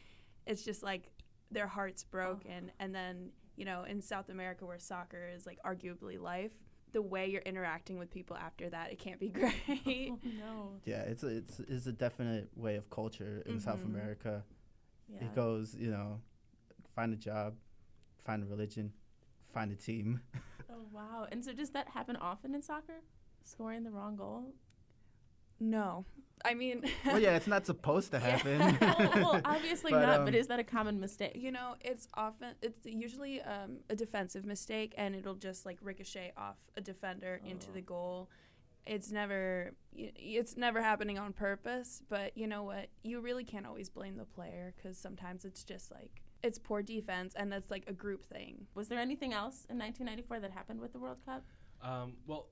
it's 0.47 0.63
just 0.63 0.83
like 0.83 1.11
their 1.51 1.67
heart's 1.67 2.05
broken. 2.05 2.71
And 2.79 2.95
then, 2.95 3.31
you 3.57 3.65
know, 3.65 3.83
in 3.85 4.01
South 4.01 4.29
America 4.29 4.65
where 4.67 4.79
soccer 4.79 5.29
is 5.35 5.47
like 5.47 5.59
arguably 5.65 6.21
life, 6.21 6.53
the 6.93 7.03
way 7.03 7.27
you're 7.27 7.43
interacting 7.43 7.99
with 7.99 8.11
people 8.11 8.37
after 8.37 8.71
that, 8.71 8.93
it 8.93 8.99
can't 8.99 9.19
be 9.21 9.29
great. 9.41 10.11
Oh, 10.13 10.19
no. 10.39 10.73
Yeah, 10.85 11.03
it's 11.03 11.25
a, 11.25 11.29
it's 11.39 11.61
it's 11.61 11.87
a 11.87 11.93
definite 11.93 12.49
way 12.57 12.77
of 12.77 12.89
culture 12.91 13.43
in 13.47 13.59
South 13.61 13.81
Mhm. 13.81 13.87
America. 13.87 14.45
Yeah. 15.09 15.25
It 15.25 15.35
goes, 15.35 15.75
you 15.75 15.91
know, 15.91 16.21
find 16.95 17.13
a 17.13 17.17
job, 17.17 17.55
find 18.25 18.43
a 18.43 18.47
religion, 18.47 18.93
find 19.53 19.73
a 19.73 19.77
team. 19.77 20.21
Oh, 20.77 20.85
wow. 20.93 21.27
And 21.33 21.45
so, 21.45 21.53
does 21.53 21.71
that 21.71 21.89
happen 21.89 22.17
often 22.17 22.55
in 22.55 22.63
soccer? 22.63 23.01
Scoring 23.45 23.85
the 23.85 23.91
wrong 23.91 24.17
goal? 24.17 24.53
no. 25.59 26.05
I 26.45 26.53
mean, 26.53 26.85
well, 27.07 27.19
yeah, 27.19 27.35
it's 27.35 27.47
not 27.47 27.65
supposed 27.65 28.11
to 28.11 28.19
happen. 28.31 28.59
well, 28.81 29.11
well, 29.15 29.41
obviously 29.47 29.91
But, 29.91 30.03
not, 30.03 30.19
um, 30.19 30.25
but 30.27 30.35
is 30.35 30.49
that 30.49 30.59
a 30.61 30.65
common 30.65 31.01
mistake? 31.01 31.33
You 31.35 31.51
know, 31.51 31.77
it's 31.81 32.09
often 32.13 32.55
it's 32.61 32.85
usually 32.85 33.41
um, 33.41 33.79
a 33.89 33.97
defensive 33.97 34.45
mistake, 34.45 34.93
and 34.99 35.15
it'll 35.17 35.35
just 35.35 35.65
like 35.65 35.79
ricochet 35.81 36.35
off 36.37 36.57
a 36.77 36.83
defender 36.83 37.41
into 37.43 37.69
Oh. 37.71 37.75
the 37.75 37.81
goal. 37.81 38.29
It's 38.87 39.11
never 39.11 39.73
it's 39.95 40.59
never 40.59 40.83
happening 40.83 41.19
on 41.19 41.33
purpose, 41.33 42.03
but 42.11 42.37
you 42.37 42.47
know 42.47 42.65
what? 42.65 42.89
You 43.03 43.21
really 43.21 43.45
can't 43.45 43.67
always 43.67 43.89
blame 43.89 44.19
the 44.19 44.27
player 44.27 44.75
because 44.77 44.99
sometimes 44.99 45.47
it's 45.47 45.65
just 45.65 45.91
like 45.91 46.21
it's 46.43 46.59
poor 46.59 46.83
defense, 46.83 47.35
and 47.37 47.51
that's 47.51 47.71
like 47.71 47.85
a 47.87 47.93
group 47.93 48.25
thing. 48.27 48.67
Was 48.75 48.89
there 48.89 48.99
anything 48.99 49.33
else 49.33 49.67
in 49.69 49.79
1994 49.79 50.41
that 50.41 50.51
happened 50.53 50.81
with 50.81 50.93
the 50.93 50.99
World 50.99 51.19
Cup? 51.25 51.45
Um, 51.83 52.15
well, 52.27 52.49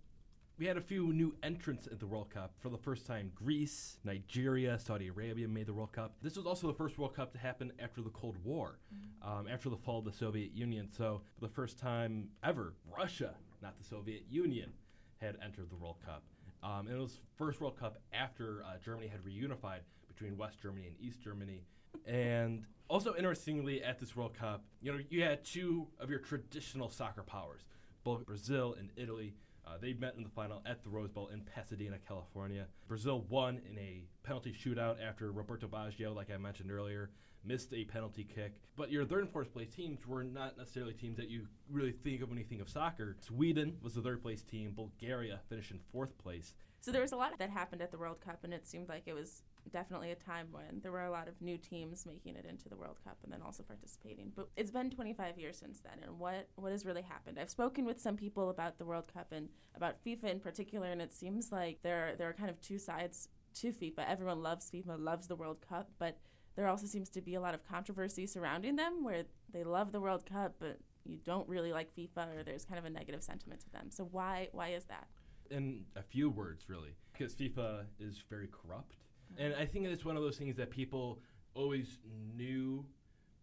we 0.59 0.67
had 0.67 0.77
a 0.77 0.81
few 0.81 1.13
new 1.13 1.35
entrants 1.43 1.87
at 1.89 1.99
the 1.99 2.07
World 2.07 2.31
Cup. 2.31 2.55
For 2.61 2.69
the 2.69 2.79
first 2.79 3.07
time, 3.07 3.33
Greece, 3.35 3.99
Nigeria, 4.05 4.79
Saudi 4.79 5.09
Arabia 5.09 5.49
made 5.49 5.67
the 5.67 5.73
World 5.73 5.93
Cup. 5.93 6.15
This 6.23 6.37
was 6.37 6.47
also 6.47 6.69
the 6.69 6.75
first 6.75 6.97
World 6.97 7.15
Cup 7.15 7.33
to 7.33 7.39
happen 7.39 7.73
after 7.81 8.03
the 8.03 8.11
Cold 8.11 8.37
War, 8.45 8.79
um, 9.23 9.49
after 9.51 9.69
the 9.69 9.77
fall 9.77 9.99
of 9.99 10.05
the 10.05 10.13
Soviet 10.13 10.53
Union. 10.53 10.89
So, 10.97 11.23
for 11.35 11.41
the 11.41 11.53
first 11.53 11.79
time 11.79 12.29
ever, 12.45 12.75
Russia, 12.97 13.35
not 13.63 13.77
the 13.79 13.85
Soviet 13.85 14.25
Union, 14.31 14.73
had 15.21 15.37
entered 15.45 15.71
the 15.71 15.77
World 15.77 15.97
Cup. 16.05 16.23
Um, 16.63 16.87
and 16.87 16.97
it 16.97 17.01
was 17.01 17.21
first 17.37 17.61
World 17.61 17.79
Cup 17.79 18.01
after 18.13 18.63
uh, 18.65 18.79
Germany 18.83 19.09
had 19.09 19.25
reunified 19.25 19.81
between 20.09 20.37
West 20.37 20.61
Germany 20.63 20.87
and 20.87 20.97
East 21.01 21.21
Germany. 21.21 21.63
And 22.07 22.65
also, 22.89 23.15
interestingly, 23.17 23.83
at 23.83 23.99
this 23.99 24.15
World 24.15 24.35
Cup, 24.35 24.65
you 24.83 24.93
know, 24.93 24.99
you 25.09 25.23
had 25.23 25.45
two 25.45 25.87
of 25.99 26.11
your 26.11 26.19
traditional 26.19 26.91
soccer 26.91 27.23
powers, 27.23 27.63
both 28.05 28.27
Brazil 28.27 28.77
and 28.79 28.91
Italy. 28.97 29.35
Uh, 29.67 29.79
they 29.81 29.95
met 29.95 30.15
in 30.17 30.23
the 30.23 30.29
final 30.29 30.63
at 30.67 30.83
the 30.83 30.91
Rose 30.91 31.11
Bowl 31.11 31.29
in 31.29 31.41
Pasadena, 31.41 31.97
California. 32.07 32.67
Brazil 32.87 33.25
won 33.31 33.61
in 33.71 33.79
a 33.79 34.05
penalty 34.23 34.53
shootout 34.53 34.97
after 35.03 35.33
Roberto 35.33 35.67
Baggio, 35.67 36.15
like 36.15 36.31
I 36.31 36.37
mentioned 36.37 36.71
earlier, 36.71 37.11
missed 37.43 37.73
a 37.73 37.85
penalty 37.85 38.25
kick. 38.25 38.61
But 38.77 38.91
your 38.91 39.07
third 39.07 39.23
and 39.23 39.33
fourth 39.33 39.53
place 39.53 39.69
teams 39.75 40.07
were 40.07 40.23
not 40.23 40.59
necessarily 40.59 40.93
teams 40.93 41.17
that 41.17 41.31
you 41.31 41.47
really 41.71 41.93
think 41.93 42.21
of 42.21 42.29
when 42.29 42.39
you 42.39 42.45
think 42.45 42.61
of 42.61 42.69
soccer. 42.69 43.17
Sweden 43.21 43.77
was 43.81 43.95
the 43.95 44.03
third 44.03 44.23
place 44.23 44.43
team. 44.43 44.73
Bulgaria 44.77 45.41
finished 45.49 45.71
in 45.71 45.81
fourth 45.91 46.17
place. 46.19 46.53
So 46.81 46.93
there 46.93 47.03
was 47.03 47.13
a 47.13 47.17
lot 47.17 47.39
that 47.39 47.49
happened 47.49 47.81
at 47.81 47.91
the 47.91 47.99
World 47.99 48.21
Cup, 48.21 48.45
and 48.45 48.53
it 48.53 48.67
seemed 48.67 48.91
like 48.91 49.05
it 49.07 49.15
was 49.15 49.43
definitely 49.73 50.11
a 50.11 50.15
time 50.15 50.49
when 50.51 50.81
there 50.83 50.93
were 50.93 51.05
a 51.05 51.11
lot 51.11 51.29
of 51.29 51.41
new 51.41 51.57
teams 51.57 52.07
making 52.07 52.37
it 52.37 52.47
into 52.49 52.69
the 52.69 52.77
World 52.77 52.99
Cup 53.05 53.19
and 53.23 53.33
then 53.33 53.43
also 53.43 53.63
participating. 53.63 54.33
But 54.35 54.49
it's 54.57 54.71
been 54.71 54.91
25 54.91 55.39
years 55.39 55.59
since 55.59 55.81
then, 55.81 56.03
and 56.03 56.19
what 56.19 56.49
what 56.57 56.73
has 56.73 56.85
really 56.85 57.03
happened? 57.03 57.39
I've 57.39 57.51
spoken 57.51 57.85
with 57.85 58.01
some 58.01 58.17
people 58.17 58.51
about 58.51 58.79
the 58.79 58.85
World 58.85 59.13
Cup 59.13 59.33
and 59.33 59.49
about 59.77 60.05
FIFA 60.05 60.25
in 60.25 60.41
particular, 60.41 60.89
and 60.89 61.01
it 61.01 61.13
seems 61.13 61.53
like 61.53 61.83
there 61.83 62.15
there 62.17 62.29
are 62.29 62.35
kind 62.35 62.51
of 62.51 62.61
two 62.61 62.79
sides 62.79 63.29
to 63.55 63.73
FIFA. 63.73 64.09
Everyone 64.09 64.43
loves 64.43 64.71
FIFA, 64.71 64.99
loves 64.99 65.27
the 65.29 65.37
World 65.37 65.61
Cup, 65.67 65.91
but 65.99 66.19
there 66.57 66.69
also 66.69 66.87
seems 66.87 67.09
to 67.11 67.21
be 67.21 67.35
a 67.35 67.41
lot 67.41 67.55
of 67.55 67.67
controversy 67.67 68.27
surrounding 68.27 68.77
them 68.77 69.03
where 69.03 69.25
they 69.53 69.65
love 69.65 69.93
the 69.93 70.01
World 70.01 70.25
Cup, 70.27 70.55
but 70.59 70.79
you 71.05 71.19
don't 71.25 71.49
really 71.49 71.73
like 71.73 71.95
FIFA 71.95 72.37
or 72.37 72.43
there's 72.45 72.65
kind 72.65 72.79
of 72.79 72.85
a 72.85 72.91
negative 72.91 73.23
sentiment 73.23 73.61
to 73.61 73.71
them. 73.71 73.91
So 73.91 74.05
why 74.05 74.49
why 74.53 74.69
is 74.69 74.85
that? 74.85 75.07
In 75.51 75.85
a 75.95 76.03
few 76.03 76.31
words, 76.31 76.69
really, 76.69 76.97
because 77.13 77.35
FIFA 77.35 77.85
is 78.01 78.23
very 78.31 78.49
corrupt, 78.49 78.97
and 79.39 79.55
I 79.55 79.67
think 79.67 79.87
it's 79.87 80.05
one 80.05 80.17
of 80.17 80.23
those 80.23 80.37
things 80.37 80.57
that 80.57 80.71
people 80.71 81.21
always 81.55 81.99
knew, 82.37 82.85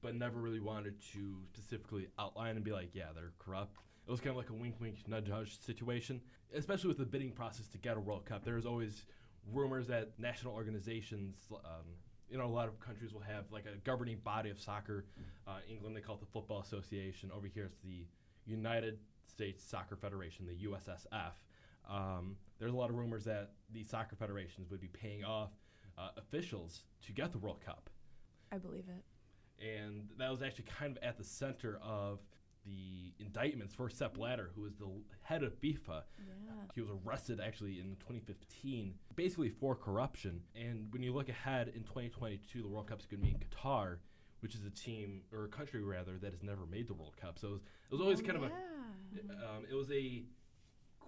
but 0.01 0.15
never 0.15 0.39
really 0.39 0.59
wanted 0.59 0.95
to 1.13 1.37
specifically 1.53 2.07
outline 2.19 2.55
and 2.55 2.63
be 2.63 2.71
like, 2.71 2.89
yeah, 2.93 3.05
they're 3.15 3.33
corrupt. 3.39 3.77
It 4.07 4.11
was 4.11 4.19
kind 4.19 4.31
of 4.31 4.37
like 4.37 4.49
a 4.49 4.53
wink, 4.53 4.75
wink, 4.79 4.97
nudge, 5.07 5.29
nudge 5.29 5.59
situation, 5.59 6.21
especially 6.53 6.87
with 6.87 6.97
the 6.97 7.05
bidding 7.05 7.31
process 7.31 7.67
to 7.67 7.77
get 7.77 7.97
a 7.97 7.99
World 7.99 8.25
Cup. 8.25 8.43
There 8.43 8.55
was 8.55 8.65
always 8.65 9.05
rumors 9.51 9.87
that 9.87 10.11
national 10.17 10.53
organizations, 10.53 11.37
um, 11.51 11.85
you 12.29 12.37
know, 12.37 12.45
a 12.45 12.47
lot 12.47 12.67
of 12.67 12.79
countries 12.79 13.13
will 13.13 13.21
have 13.21 13.45
like 13.51 13.65
a 13.65 13.77
governing 13.83 14.17
body 14.23 14.49
of 14.49 14.59
soccer. 14.59 15.05
Uh, 15.47 15.57
England, 15.69 15.95
they 15.95 16.01
call 16.01 16.15
it 16.15 16.21
the 16.21 16.27
Football 16.27 16.61
Association. 16.61 17.31
Over 17.35 17.47
here, 17.47 17.65
it's 17.65 17.77
the 17.83 18.05
United 18.45 18.99
States 19.27 19.63
Soccer 19.63 19.95
Federation, 19.95 20.45
the 20.45 20.67
USSF. 20.67 21.33
Um, 21.89 22.35
there's 22.59 22.73
a 22.73 22.75
lot 22.75 22.89
of 22.89 22.95
rumors 22.95 23.23
that 23.25 23.51
the 23.71 23.83
soccer 23.83 24.15
federations 24.15 24.69
would 24.69 24.81
be 24.81 24.87
paying 24.87 25.23
off 25.23 25.51
uh, 25.97 26.09
officials 26.17 26.85
to 27.05 27.11
get 27.11 27.31
the 27.31 27.37
World 27.37 27.61
Cup. 27.65 27.89
I 28.51 28.57
believe 28.57 28.85
it. 28.89 29.03
And 29.63 30.09
that 30.17 30.31
was 30.31 30.41
actually 30.41 30.65
kind 30.65 30.97
of 30.97 31.03
at 31.03 31.17
the 31.17 31.23
center 31.23 31.79
of 31.83 32.19
the 32.65 33.13
indictments 33.23 33.73
for 33.73 33.89
Sepp 33.89 34.13
Blatter, 34.15 34.51
who 34.55 34.61
was 34.61 34.75
the 34.75 34.87
head 35.21 35.41
of 35.43 35.59
FIFA. 35.59 36.03
Yeah. 36.19 36.51
He 36.75 36.81
was 36.81 36.89
arrested 37.05 37.39
actually 37.43 37.79
in 37.79 37.95
2015, 37.99 38.93
basically 39.15 39.49
for 39.49 39.75
corruption. 39.75 40.41
And 40.55 40.87
when 40.91 41.01
you 41.01 41.13
look 41.13 41.29
ahead 41.29 41.69
in 41.69 41.83
2022, 41.83 42.61
the 42.61 42.67
World 42.67 42.87
Cup's 42.87 43.05
going 43.05 43.21
to 43.21 43.25
be 43.27 43.31
in 43.33 43.39
Qatar, 43.39 43.97
which 44.41 44.53
is 44.55 44.63
a 44.65 44.69
team 44.69 45.21
or 45.31 45.45
a 45.45 45.47
country 45.47 45.83
rather 45.83 46.17
that 46.19 46.31
has 46.33 46.43
never 46.43 46.65
made 46.65 46.87
the 46.87 46.93
World 46.93 47.15
Cup. 47.19 47.39
So 47.39 47.47
it 47.47 47.51
was, 47.51 47.61
it 47.89 47.91
was 47.93 48.01
always 48.01 48.19
Oh, 48.19 48.23
kind 48.23 48.37
of 48.37 48.43
a 48.43 48.45
um, 48.49 49.65
it 49.69 49.75
was 49.75 49.91
a 49.91 50.23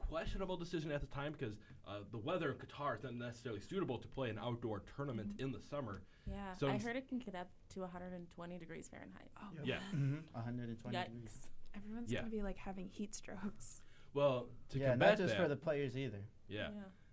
questionable 0.07 0.57
decision 0.57 0.91
at 0.91 1.01
the 1.01 1.07
time 1.07 1.33
because 1.37 1.55
uh, 1.87 1.99
the 2.11 2.17
weather 2.17 2.51
in 2.51 2.57
Qatar 2.57 2.97
is 2.97 3.03
not 3.03 3.13
necessarily 3.15 3.61
suitable 3.61 3.97
to 3.97 4.07
play 4.07 4.29
an 4.29 4.37
outdoor 4.39 4.83
tournament 4.95 5.31
in 5.39 5.51
the 5.51 5.59
summer. 5.59 6.01
Yeah. 6.29 6.55
So 6.59 6.67
I 6.69 6.77
heard 6.77 6.95
it 6.95 7.07
can 7.09 7.19
get 7.19 7.35
up 7.35 7.49
to 7.73 7.81
120 7.81 8.57
degrees 8.59 8.87
Fahrenheit. 8.87 9.29
Oh, 9.41 9.47
Yeah. 9.63 9.77
Mm-hmm. 9.93 10.17
120 10.33 10.97
degrees. 10.97 11.51
Everyone's 11.75 12.11
Yeah. 12.11 12.19
gonna 12.19 12.31
be 12.31 12.41
like 12.41 12.57
having 12.57 12.89
heat 12.89 13.15
strokes. 13.15 13.81
Well, 14.13 14.47
to 14.69 14.79
Yeah, 14.79 14.91
combat 14.91 15.09
not 15.09 15.17
just 15.17 15.35
that, 15.35 15.41
for 15.41 15.47
the 15.49 15.55
players 15.55 15.97
either. 15.97 16.21
yeah, 16.47 16.69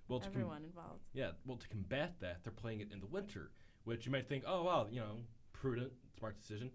well, 0.08 0.20
to 0.20 0.26
com- 0.26 0.32
Everyone 0.34 0.64
involved. 0.64 1.02
yeah, 1.14 1.30
well, 1.46 1.56
to 1.56 1.68
combat 1.68 2.20
that, 2.20 2.44
they're 2.44 2.52
playing 2.52 2.80
it 2.80 2.92
in 2.92 3.00
the 3.00 3.06
winter, 3.06 3.52
which 3.84 4.04
you 4.04 4.12
might 4.12 4.28
think, 4.28 4.44
oh, 4.46 4.64
wow, 4.64 4.86
you 4.90 5.00
know, 5.00 5.16
prudent, 5.54 5.92
smart 6.18 6.36
decision. 6.38 6.70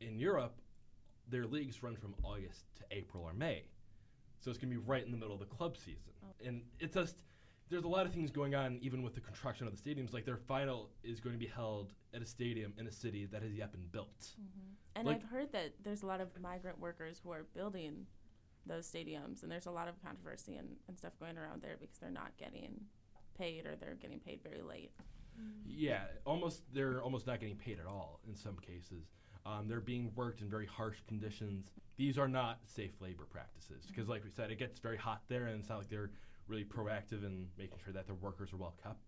In 0.00 0.18
Europe, 0.18 0.60
their 1.28 1.46
leagues 1.46 1.80
run 1.82 1.94
from 1.96 2.16
August 2.24 2.64
to 2.76 2.84
April 2.90 3.22
or 3.22 3.32
May, 3.32 3.66
so 4.42 4.50
it's 4.50 4.58
gonna 4.58 4.70
be 4.70 4.76
right 4.76 5.04
in 5.04 5.10
the 5.10 5.16
middle 5.16 5.32
of 5.34 5.40
the 5.40 5.46
club 5.46 5.76
season, 5.76 6.12
Oh. 6.24 6.46
and 6.46 6.62
it's 6.78 6.94
just 6.94 7.16
there's 7.70 7.84
a 7.84 7.88
lot 7.88 8.04
of 8.04 8.12
things 8.12 8.30
going 8.30 8.54
on 8.54 8.78
even 8.82 9.02
with 9.02 9.14
the 9.14 9.20
construction 9.20 9.66
of 9.66 9.74
the 9.74 9.80
stadiums. 9.80 10.12
Like 10.12 10.26
their 10.26 10.36
final 10.36 10.90
is 11.02 11.20
going 11.20 11.32
to 11.34 11.38
be 11.38 11.46
held 11.46 11.94
at 12.12 12.20
a 12.20 12.26
stadium 12.26 12.74
in 12.76 12.86
a 12.86 12.92
city 12.92 13.24
that 13.26 13.42
has 13.42 13.54
yet 13.54 13.72
been 13.72 13.86
built. 13.90 14.20
Mm-hmm. 14.20 14.74
And 14.96 15.06
Like- 15.06 15.22
I've 15.22 15.30
heard 15.30 15.52
that 15.52 15.72
there's 15.82 16.02
a 16.02 16.06
lot 16.06 16.20
of 16.20 16.38
migrant 16.38 16.78
workers 16.80 17.18
who 17.24 17.30
are 17.30 17.44
building 17.54 18.06
those 18.66 18.86
stadiums, 18.86 19.42
and 19.42 19.50
there's 19.50 19.64
a 19.64 19.70
lot 19.70 19.88
of 19.88 19.94
controversy 20.04 20.56
and, 20.56 20.76
and 20.86 20.98
stuff 20.98 21.14
going 21.18 21.38
around 21.38 21.62
there 21.62 21.78
because 21.80 21.96
they're 21.96 22.10
not 22.10 22.36
getting 22.36 22.78
paid 23.38 23.64
or 23.64 23.74
they're 23.76 23.94
getting 23.94 24.20
paid 24.20 24.40
very 24.42 24.60
late. 24.60 24.90
Mm. 25.40 25.52
Yeah, 25.64 26.02
almost 26.26 26.64
they're 26.74 27.00
almost 27.02 27.26
not 27.26 27.40
getting 27.40 27.56
paid 27.56 27.80
at 27.80 27.86
all 27.86 28.20
in 28.28 28.36
some 28.36 28.58
cases. 28.58 29.06
Um, 29.44 29.66
they're 29.68 29.80
being 29.80 30.12
worked 30.14 30.40
in 30.40 30.48
very 30.48 30.66
harsh 30.66 30.98
conditions. 31.08 31.70
These 31.96 32.18
are 32.18 32.28
not 32.28 32.60
safe 32.64 32.92
labor 33.00 33.24
practices 33.30 33.84
because, 33.86 34.08
like 34.08 34.24
we 34.24 34.30
said, 34.30 34.50
it 34.50 34.58
gets 34.58 34.78
very 34.78 34.96
hot 34.96 35.22
there, 35.28 35.46
and 35.46 35.58
it's 35.58 35.68
not 35.68 35.78
like 35.78 35.88
they're 35.88 36.10
really 36.48 36.64
proactive 36.64 37.24
in 37.24 37.46
making 37.58 37.78
sure 37.84 37.92
that 37.92 38.06
their 38.06 38.16
workers 38.16 38.52
are 38.52 38.56
well 38.56 38.74
kept. 38.82 39.00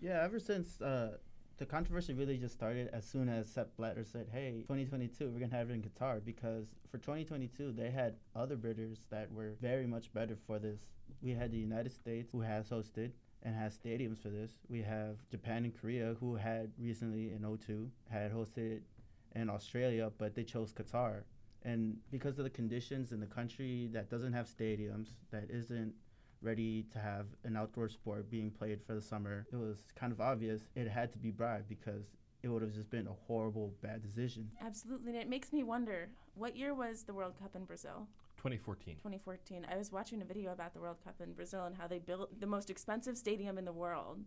Yeah, 0.00 0.22
ever 0.22 0.38
since 0.38 0.80
uh, 0.80 1.16
the 1.58 1.66
controversy 1.66 2.12
really 2.12 2.38
just 2.38 2.54
started 2.54 2.88
as 2.92 3.04
soon 3.04 3.28
as 3.28 3.48
Sepp 3.48 3.76
Blatter 3.76 4.04
said, 4.04 4.28
"Hey, 4.32 4.62
2022, 4.62 5.30
we're 5.30 5.40
gonna 5.40 5.54
have 5.54 5.70
it 5.70 5.74
in 5.74 5.82
Qatar," 5.82 6.24
because 6.24 6.66
for 6.90 6.98
2022 6.98 7.72
they 7.72 7.90
had 7.90 8.16
other 8.34 8.56
bidders 8.56 9.06
that 9.10 9.30
were 9.30 9.52
very 9.60 9.86
much 9.86 10.12
better 10.12 10.36
for 10.46 10.58
this. 10.58 10.80
We 11.20 11.32
had 11.32 11.52
the 11.52 11.58
United 11.58 11.92
States, 11.92 12.32
who 12.32 12.40
has 12.40 12.68
hosted 12.68 13.12
and 13.42 13.54
has 13.54 13.76
stadiums 13.76 14.18
for 14.18 14.28
this. 14.28 14.52
We 14.68 14.82
have 14.82 15.16
Japan 15.30 15.64
and 15.64 15.78
Korea, 15.78 16.16
who 16.20 16.36
had 16.36 16.70
recently 16.78 17.32
in 17.32 17.44
02 17.44 17.90
had 18.10 18.32
hosted 18.32 18.80
in 19.34 19.50
Australia, 19.50 20.10
but 20.18 20.34
they 20.34 20.44
chose 20.44 20.72
Qatar. 20.72 21.22
And 21.64 21.96
because 22.10 22.38
of 22.38 22.44
the 22.44 22.50
conditions 22.50 23.12
in 23.12 23.20
the 23.20 23.26
country 23.26 23.88
that 23.92 24.10
doesn't 24.10 24.32
have 24.32 24.46
stadiums, 24.46 25.08
that 25.30 25.48
isn't 25.48 25.94
ready 26.40 26.84
to 26.92 26.98
have 26.98 27.26
an 27.44 27.56
outdoor 27.56 27.88
sport 27.88 28.28
being 28.30 28.50
played 28.50 28.80
for 28.84 28.94
the 28.94 29.00
summer, 29.00 29.46
it 29.52 29.56
was 29.56 29.84
kind 29.94 30.12
of 30.12 30.20
obvious 30.20 30.62
it 30.74 30.88
had 30.88 31.12
to 31.12 31.18
be 31.18 31.30
bribed 31.30 31.68
because 31.68 32.16
it 32.42 32.48
would 32.48 32.62
have 32.62 32.72
just 32.72 32.90
been 32.90 33.06
a 33.06 33.12
horrible, 33.26 33.72
bad 33.82 34.02
decision. 34.02 34.50
Absolutely. 34.60 35.12
And 35.12 35.20
it 35.20 35.28
makes 35.28 35.52
me 35.52 35.62
wonder 35.62 36.10
what 36.34 36.56
year 36.56 36.74
was 36.74 37.04
the 37.04 37.14
World 37.14 37.34
Cup 37.38 37.54
in 37.54 37.64
Brazil? 37.64 38.08
2014. 38.38 38.96
2014. 38.96 39.66
I 39.70 39.76
was 39.76 39.92
watching 39.92 40.20
a 40.20 40.24
video 40.24 40.52
about 40.52 40.74
the 40.74 40.80
World 40.80 40.96
Cup 41.04 41.20
in 41.22 41.32
Brazil 41.32 41.64
and 41.64 41.76
how 41.76 41.86
they 41.86 42.00
built 42.00 42.40
the 42.40 42.46
most 42.46 42.70
expensive 42.70 43.16
stadium 43.16 43.58
in 43.58 43.64
the 43.64 43.72
world, 43.72 44.18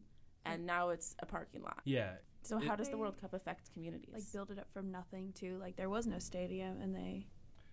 and 0.45 0.61
mm. 0.61 0.65
now 0.65 0.89
it's 0.89 1.15
a 1.19 1.25
parking 1.25 1.61
lot. 1.63 1.81
Yeah, 1.83 2.11
So, 2.45 2.57
It- 2.57 2.67
how 2.67 2.75
does 2.75 2.89
the 2.89 2.97
World 2.97 3.17
Cup 3.19 3.33
affect 3.33 3.71
communities? 3.73 4.13
Like 4.13 4.31
build 4.31 4.51
it 4.51 4.59
up 4.59 4.71
from 4.71 4.91
nothing 4.91 5.33
to 5.33 5.57
like 5.57 5.75
there 5.75 5.89
was 5.89 6.05
no 6.07 6.19
stadium 6.19 6.79
and 6.81 6.95
they. 6.95 7.25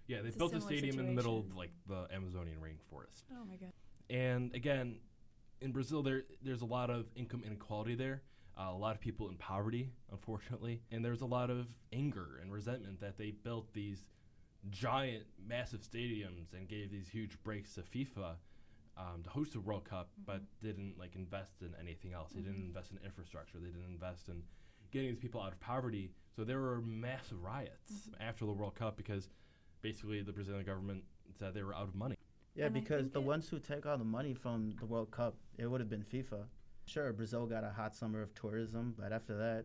yeah, 0.07 0.21
they 0.23 0.29
It's 0.29 0.37
a 0.37 0.39
built 0.39 0.53
a 0.55 0.61
similar 0.61 0.77
stadium 0.79 0.99
in 1.01 1.07
the 1.07 1.13
middle 1.13 1.39
of 1.41 1.55
like 1.57 1.71
the 1.87 2.09
Amazonian 2.13 2.59
rainforest. 2.61 3.25
Oh 3.33 3.45
my 3.45 3.57
god. 3.57 3.73
And 4.11 4.55
again, 4.55 4.99
in 5.61 5.73
Brazil, 5.73 6.03
there 6.03 6.25
there's 6.43 6.63
a 6.63 6.67
lot 6.67 6.91
of 6.91 7.07
income 7.17 7.43
inequality 7.47 7.95
there. 7.95 8.23
Uh, 8.59 8.69
a 8.71 8.77
lot 8.77 8.95
of 8.95 9.01
people 9.01 9.29
in 9.31 9.37
poverty, 9.37 9.91
unfortunately, 10.11 10.83
and 10.91 11.03
there's 11.05 11.23
a 11.23 11.27
lot 11.27 11.49
of 11.49 11.67
anger 11.93 12.39
and 12.43 12.53
resentment 12.53 13.01
that 13.01 13.17
they 13.17 13.31
built 13.31 13.73
these 13.73 14.05
giant, 14.71 15.25
massive 15.47 15.81
stadiums 15.83 16.53
and 16.53 16.69
gave 16.69 16.91
these 16.91 17.09
huge 17.09 17.43
breaks 17.43 17.75
to 17.75 17.83
FIFA 17.83 18.35
um, 18.99 19.23
to 19.25 19.31
host 19.31 19.55
the 19.55 19.61
World 19.61 19.85
Cup, 19.85 20.11
but 20.27 20.43
didn't 20.61 20.99
like 20.99 21.17
invest 21.17 21.63
in 21.63 21.75
anything 21.81 22.13
else. 22.13 22.33
They 22.35 22.43
didn't 22.43 22.63
invest 22.63 22.91
in 22.93 22.99
infrastructure. 23.05 23.59
They 23.59 23.69
didn't 23.71 23.91
invest 23.91 24.29
in 24.29 24.43
getting 24.93 25.09
these 25.09 25.19
people 25.19 25.41
out 25.41 25.53
of 25.53 25.61
poverty. 25.61 26.11
So 26.37 26.45
there 26.45 26.61
were 26.61 26.81
massive 26.81 27.43
riots 27.43 27.93
mm-hmm. 27.93 28.23
after 28.23 28.45
the 28.47 28.53
World 28.53 28.75
Cup 28.75 28.97
because 28.97 29.29
basically 29.81 30.23
the 30.23 30.33
Brazilian 30.33 30.65
government 30.65 31.03
said 31.39 31.55
they 31.55 31.63
were 31.63 31.75
out 31.75 31.89
of 31.89 31.95
money. 31.95 32.17
Yeah, 32.55 32.67
And 32.67 32.75
because 32.75 33.11
the 33.11 33.21
it- 33.21 33.27
ones 33.27 33.49
who 33.49 33.59
take 33.59 33.87
all 33.87 33.99
the 33.99 34.05
money 34.05 34.35
from 34.35 34.75
the 34.79 34.87
World 34.87 35.11
Cup, 35.11 35.35
it 35.59 35.67
would 35.67 35.81
have 35.81 35.91
been 35.91 36.05
FIFA. 36.05 36.45
Sure, 36.85 37.13
Brazil 37.13 37.47
got 37.47 37.65
a 37.65 37.71
hot 37.71 37.95
summer 37.95 38.23
of 38.23 38.35
tourism, 38.35 38.95
but 38.99 39.13
after 39.13 39.37
that, 39.37 39.65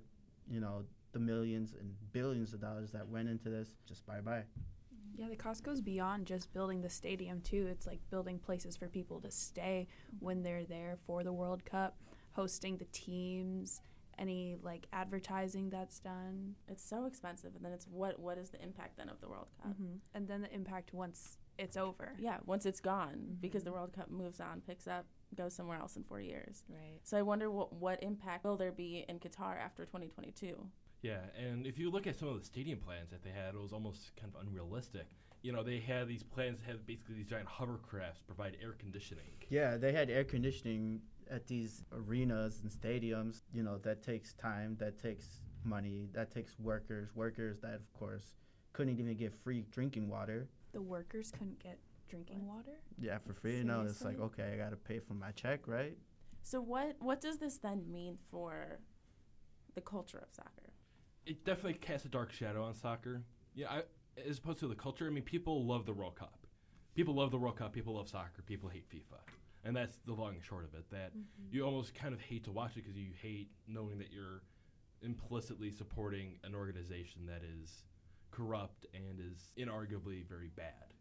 you 0.49 0.59
know, 0.59 0.83
the 1.11 1.19
millions 1.19 1.73
and 1.79 1.93
billions 2.11 2.53
of 2.53 2.61
dollars 2.61 2.91
that 2.91 3.07
went 3.07 3.27
into 3.27 3.49
this, 3.49 3.69
just 3.87 4.05
bye 4.05 4.21
bye. 4.21 4.43
Mm-hmm. 4.43 5.21
Yeah, 5.21 5.29
the 5.29 5.35
cost 5.35 5.63
goes 5.63 5.81
beyond 5.81 6.27
just 6.27 6.53
building 6.53 6.81
the 6.81 6.89
stadium 6.89 7.41
too. 7.41 7.67
It's 7.71 7.87
like 7.87 7.99
building 8.09 8.39
places 8.39 8.77
for 8.77 8.87
people 8.87 9.19
to 9.21 9.31
stay 9.31 9.87
when 10.19 10.43
they're 10.43 10.65
there 10.65 10.97
for 11.05 11.23
the 11.23 11.33
World 11.33 11.65
Cup, 11.65 11.97
hosting 12.33 12.77
the 12.77 12.85
teams, 12.85 13.81
any 14.19 14.57
like 14.61 14.87
advertising 14.93 15.69
that's 15.69 15.99
done, 15.99 16.55
it's 16.67 16.83
so 16.83 17.05
expensive, 17.05 17.55
and 17.55 17.63
then 17.63 17.71
it's 17.71 17.87
what 17.87 18.19
what 18.19 18.37
is 18.37 18.49
the 18.49 18.61
impact 18.61 18.97
then 18.97 19.09
of 19.09 19.21
the 19.21 19.29
World 19.29 19.47
Cup? 19.61 19.75
hmm 19.75 19.95
and 20.13 20.27
then 20.27 20.41
the 20.41 20.53
impact 20.53 20.93
once 20.93 21.37
it's 21.57 21.77
over. 21.77 22.13
Yeah, 22.19 22.37
once 22.45 22.65
it's 22.65 22.79
gone, 22.79 23.37
because 23.39 23.63
the. 23.63 23.71
World 23.77 23.93
Cup 23.93 24.09
moves 24.09 24.39
on, 24.39 24.61
picks 24.65 24.87
up, 24.87 25.05
goes 25.35 25.53
somewhere 25.53 25.77
else 25.77 25.95
in 25.97 26.03
four 26.03 26.19
years. 26.19 26.63
Right. 26.69 26.99
So 27.03 27.17
I 27.17 27.21
wonder 27.21 27.51
what 27.51 27.73
what 27.73 28.01
impact 28.01 28.43
will 28.43 28.57
there 28.57 28.71
be 28.71 29.05
in 29.07 29.19
Qatar 29.19 29.59
after 29.59 29.85
2022? 29.85 30.55
Yeah, 31.03 31.19
and 31.37 31.67
if 31.67 31.77
you 31.77 31.91
look 31.91 32.07
at 32.07 32.15
some 32.17 32.27
of 32.27 32.39
the 32.39 32.45
stadium 32.45 32.79
plans 32.79 33.11
that 33.11 33.23
they 33.23 33.29
had, 33.29 33.53
it 33.53 33.61
was 33.61 33.71
almost 33.71 34.15
kind 34.19 34.31
of 34.33 34.41
unrealistic. 34.41 35.05
You 35.43 35.51
know, 35.51 35.61
they 35.61 35.79
had 35.79 36.07
these 36.07 36.23
plans 36.23 36.57
that 36.59 36.65
had 36.65 36.85
basically 36.87 37.15
these 37.15 37.27
giant 37.27 37.47
hovercrafts 37.47 38.25
provide 38.25 38.57
air 38.61 38.73
conditioning. 38.79 39.29
Yeah, 39.49 39.77
they 39.77 39.93
had 39.93 40.09
air 40.09 40.23
conditioning 40.23 41.01
at 41.31 41.47
these 41.47 41.83
arenas 41.91 42.61
and 42.63 42.71
stadiums. 42.71 43.41
You 43.53 43.63
know, 43.63 43.77
that 43.79 44.03
takes 44.03 44.33
time, 44.33 44.75
that 44.79 45.01
takes 45.01 45.41
money, 45.63 46.09
that 46.13 46.31
takes 46.31 46.57
workers, 46.59 47.09
workers 47.15 47.59
that, 47.61 47.75
of 47.75 47.93
course, 47.93 48.35
couldn't 48.73 48.93
even 48.93 49.13
get 49.15 49.33
free 49.43 49.65
drinking 49.71 50.09
water. 50.09 50.47
The 50.73 50.81
workers 50.81 51.31
couldn't 51.31 51.59
get 51.59 51.79
drinking 52.09 52.45
water. 52.45 52.79
Yeah, 52.99 53.17
for 53.17 53.33
free. 53.33 53.63
No, 53.63 53.81
it's 53.81 54.03
like, 54.03 54.19
okay, 54.19 54.51
I 54.53 54.57
got 54.57 54.69
to 54.71 54.75
pay 54.75 54.99
for 54.99 55.13
my 55.13 55.31
check, 55.31 55.67
right? 55.67 55.97
So 56.43 56.61
what 56.61 56.95
what 56.99 57.19
does 57.19 57.39
this 57.39 57.57
then 57.57 57.91
mean 57.91 58.17
for 58.31 58.79
the 59.75 59.81
culture 59.81 60.19
of 60.19 60.29
soccer? 60.31 60.71
It 61.25 61.43
definitely 61.43 61.73
casts 61.73 62.05
a 62.05 62.09
dark 62.09 62.31
shadow 62.31 62.63
on 62.63 62.73
soccer. 62.73 63.23
Yeah, 63.53 63.69
I, 63.69 63.81
as 64.27 64.37
opposed 64.37 64.59
to 64.59 64.67
the 64.67 64.75
culture, 64.75 65.07
I 65.07 65.09
mean, 65.09 65.23
people 65.23 65.65
love 65.65 65.85
the 65.85 65.93
World 65.93 66.15
Cup. 66.15 66.47
People 66.95 67.15
love 67.15 67.31
the 67.31 67.37
World 67.37 67.57
Cup. 67.57 67.73
People 67.73 67.95
love 67.95 68.07
soccer. 68.07 68.41
People 68.45 68.69
hate 68.69 68.89
FIFA. 68.89 69.19
And 69.63 69.75
that's 69.75 69.97
the 70.05 70.13
long 70.13 70.35
and 70.35 70.43
short 70.43 70.63
of 70.63 70.73
it. 70.73 70.85
That 70.91 71.11
you 71.51 71.63
almost 71.65 71.93
kind 71.93 72.13
of 72.13 72.21
hate 72.21 72.43
to 72.45 72.51
watch 72.51 72.71
it 72.77 72.83
because 72.83 72.95
you 72.95 73.11
hate 73.21 73.49
knowing 73.67 73.97
that 73.99 74.11
you're 74.11 74.43
implicitly 75.01 75.71
supporting 75.71 76.39
an 76.43 76.55
organization 76.55 77.25
that 77.27 77.41
is 77.43 77.83
corrupt 78.31 78.85
and 78.93 79.19
is 79.19 79.51
inarguably 79.57 80.25
very 80.27 80.49
bad. 80.55 80.93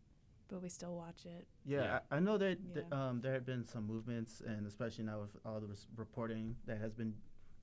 But 0.48 0.62
we 0.62 0.68
still 0.68 0.94
watch 0.94 1.24
it. 1.26 1.46
Yeah, 1.64 1.82
Yeah. 1.82 1.98
I, 2.10 2.16
I 2.16 2.20
know 2.20 2.38
that 2.38 2.58
th- 2.74 2.86
um, 2.92 3.20
there 3.20 3.32
have 3.32 3.44
been 3.44 3.64
some 3.64 3.86
movements, 3.86 4.42
and 4.46 4.66
especially 4.66 5.04
now 5.04 5.20
with 5.20 5.36
all 5.44 5.58
the 5.60 5.66
res- 5.66 5.88
reporting 5.96 6.54
that 6.66 6.78
has 6.80 6.94
been 6.94 7.14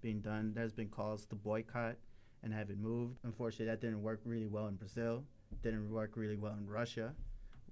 being 0.02 0.20
done, 0.20 0.52
there's 0.54 0.74
been 0.74 0.90
calls 0.90 1.26
to 1.28 1.36
boycott 1.36 1.96
and 2.44 2.54
have 2.54 2.70
it 2.70 2.78
moved. 2.78 3.20
Unfortunately, 3.24 3.68
that 3.68 3.80
didn't 3.80 4.02
work 4.02 4.20
really 4.26 4.48
well 4.48 4.68
in 4.68 4.76
Brazil. 4.76 5.24
Didn't 5.62 5.90
work 5.90 6.12
really 6.18 6.36
well 6.36 6.54
in 6.60 6.68
Russia. 6.68 7.14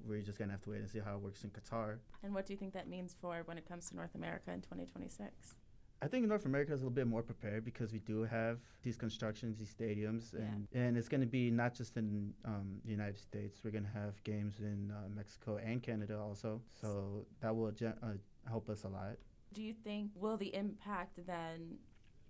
We're 0.08 0.22
just 0.22 0.38
gonna 0.39 0.51
have 0.51 0.62
to 0.63 0.70
wait 0.72 0.79
and 0.81 0.89
see 0.89 1.00
how 1.00 1.15
it 1.15 1.22
works 1.22 1.43
in 1.43 1.50
Qatar. 1.51 1.98
And 2.24 2.34
what 2.34 2.46
do 2.46 2.53
you 2.53 2.58
think 2.58 2.74
that 2.74 2.88
means 2.88 3.15
for 3.20 3.41
when 3.46 3.58
it 3.58 3.67
comes 3.67 3.89
to 3.89 3.96
North 3.96 4.15
America 4.15 4.51
in 4.51 4.62
2026? 4.62 5.55
I 6.03 6.08
think 6.08 6.27
North 6.27 6.46
America 6.48 6.74
is 6.74 6.81
a 6.81 6.84
little 6.84 6.96
bit 6.96 7.05
more 7.05 7.22
prepared 7.22 7.63
because 7.63 7.93
we 7.93 8.00
do 8.00 8.24
have 8.24 8.58
these 8.81 8.98
constructions, 8.98 9.60
these 9.60 9.72
stadiums, 9.72 10.34
Yeah. 10.34 10.39
and, 10.39 10.67
and 10.74 10.98
it's 10.98 11.08
going 11.08 11.22
to 11.22 11.27
be 11.27 11.51
not 11.51 11.75
just 11.75 11.96
in 11.96 12.34
um, 12.43 12.79
the 12.84 12.89
United 12.89 13.20
States. 13.20 13.60
We're 13.63 13.70
going 13.70 13.84
to 13.84 13.91
have 13.91 14.22
games 14.24 14.62
in 14.62 14.89
uh, 14.91 15.10
Mexico 15.15 15.58
and 15.58 15.81
Canada 15.84 16.20
also. 16.20 16.60
So 16.81 17.27
that 17.41 17.55
will 17.55 17.70
gen- 17.72 18.00
uh, 18.01 18.13
help 18.50 18.67
us 18.67 18.84
a 18.84 18.88
lot. 18.88 19.17
Do 19.53 19.62
you 19.62 19.74
think 19.75 20.10
will 20.15 20.38
the 20.38 20.55
impact 20.55 21.20
then 21.27 21.77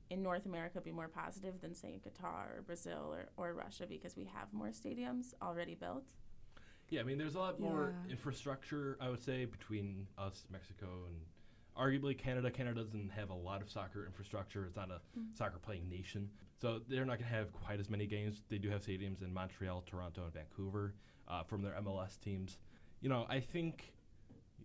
in 0.10 0.22
North 0.22 0.46
America 0.46 0.82
be 0.82 0.92
more 0.92 1.08
positive 1.08 1.62
than 1.62 1.74
say 1.74 1.94
in 1.94 2.02
Qatar 2.02 2.58
or 2.58 2.64
Brazil 2.68 3.14
or, 3.14 3.30
or 3.38 3.54
Russia 3.54 3.86
because 3.88 4.18
we 4.18 4.26
have 4.26 4.52
more 4.52 4.72
stadiums 4.72 5.34
already 5.42 5.76
built? 5.76 6.04
Yeah, 6.92 7.00
I 7.00 7.04
mean, 7.04 7.18
there's 7.18 7.36
a 7.36 7.40
lot 7.40 7.58
more 7.60 7.96
Yeah. 8.06 8.12
infrastructure, 8.12 8.98
I 9.00 9.10
would 9.10 9.24
say, 9.24 9.46
between 9.46 10.08
us, 10.18 10.46
Mexico, 10.52 11.06
and 11.08 11.26
arguably 11.76 12.18
Canada. 12.18 12.52
Canada 12.52 12.84
doesn't 12.84 13.10
have 13.12 13.30
a 13.30 13.34
lot 13.34 13.62
of 13.62 13.70
soccer 13.72 14.06
infrastructure. 14.06 14.66
It's 14.66 14.76
not 14.76 14.92
a 14.92 15.02
soccer 15.34 15.58
playing 15.58 15.88
nation. 15.88 16.30
So 16.58 16.80
they're 16.80 17.06
not 17.06 17.18
going 17.18 17.30
to 17.30 17.36
have 17.36 17.54
quite 17.54 17.80
as 17.80 17.90
many 17.90 18.06
games. 18.06 18.44
They 18.50 18.58
do 18.58 18.70
have 18.70 18.82
stadiums 18.84 19.22
in 19.22 19.34
Montreal, 19.34 19.84
Toronto, 19.84 20.26
and 20.26 20.34
Vancouver 20.34 20.94
uh, 21.30 21.44
from 21.44 21.62
their 21.62 21.74
MLS 21.76 22.20
teams. 22.20 22.58
You 23.00 23.08
know, 23.08 23.26
I 23.30 23.40
think 23.40 23.94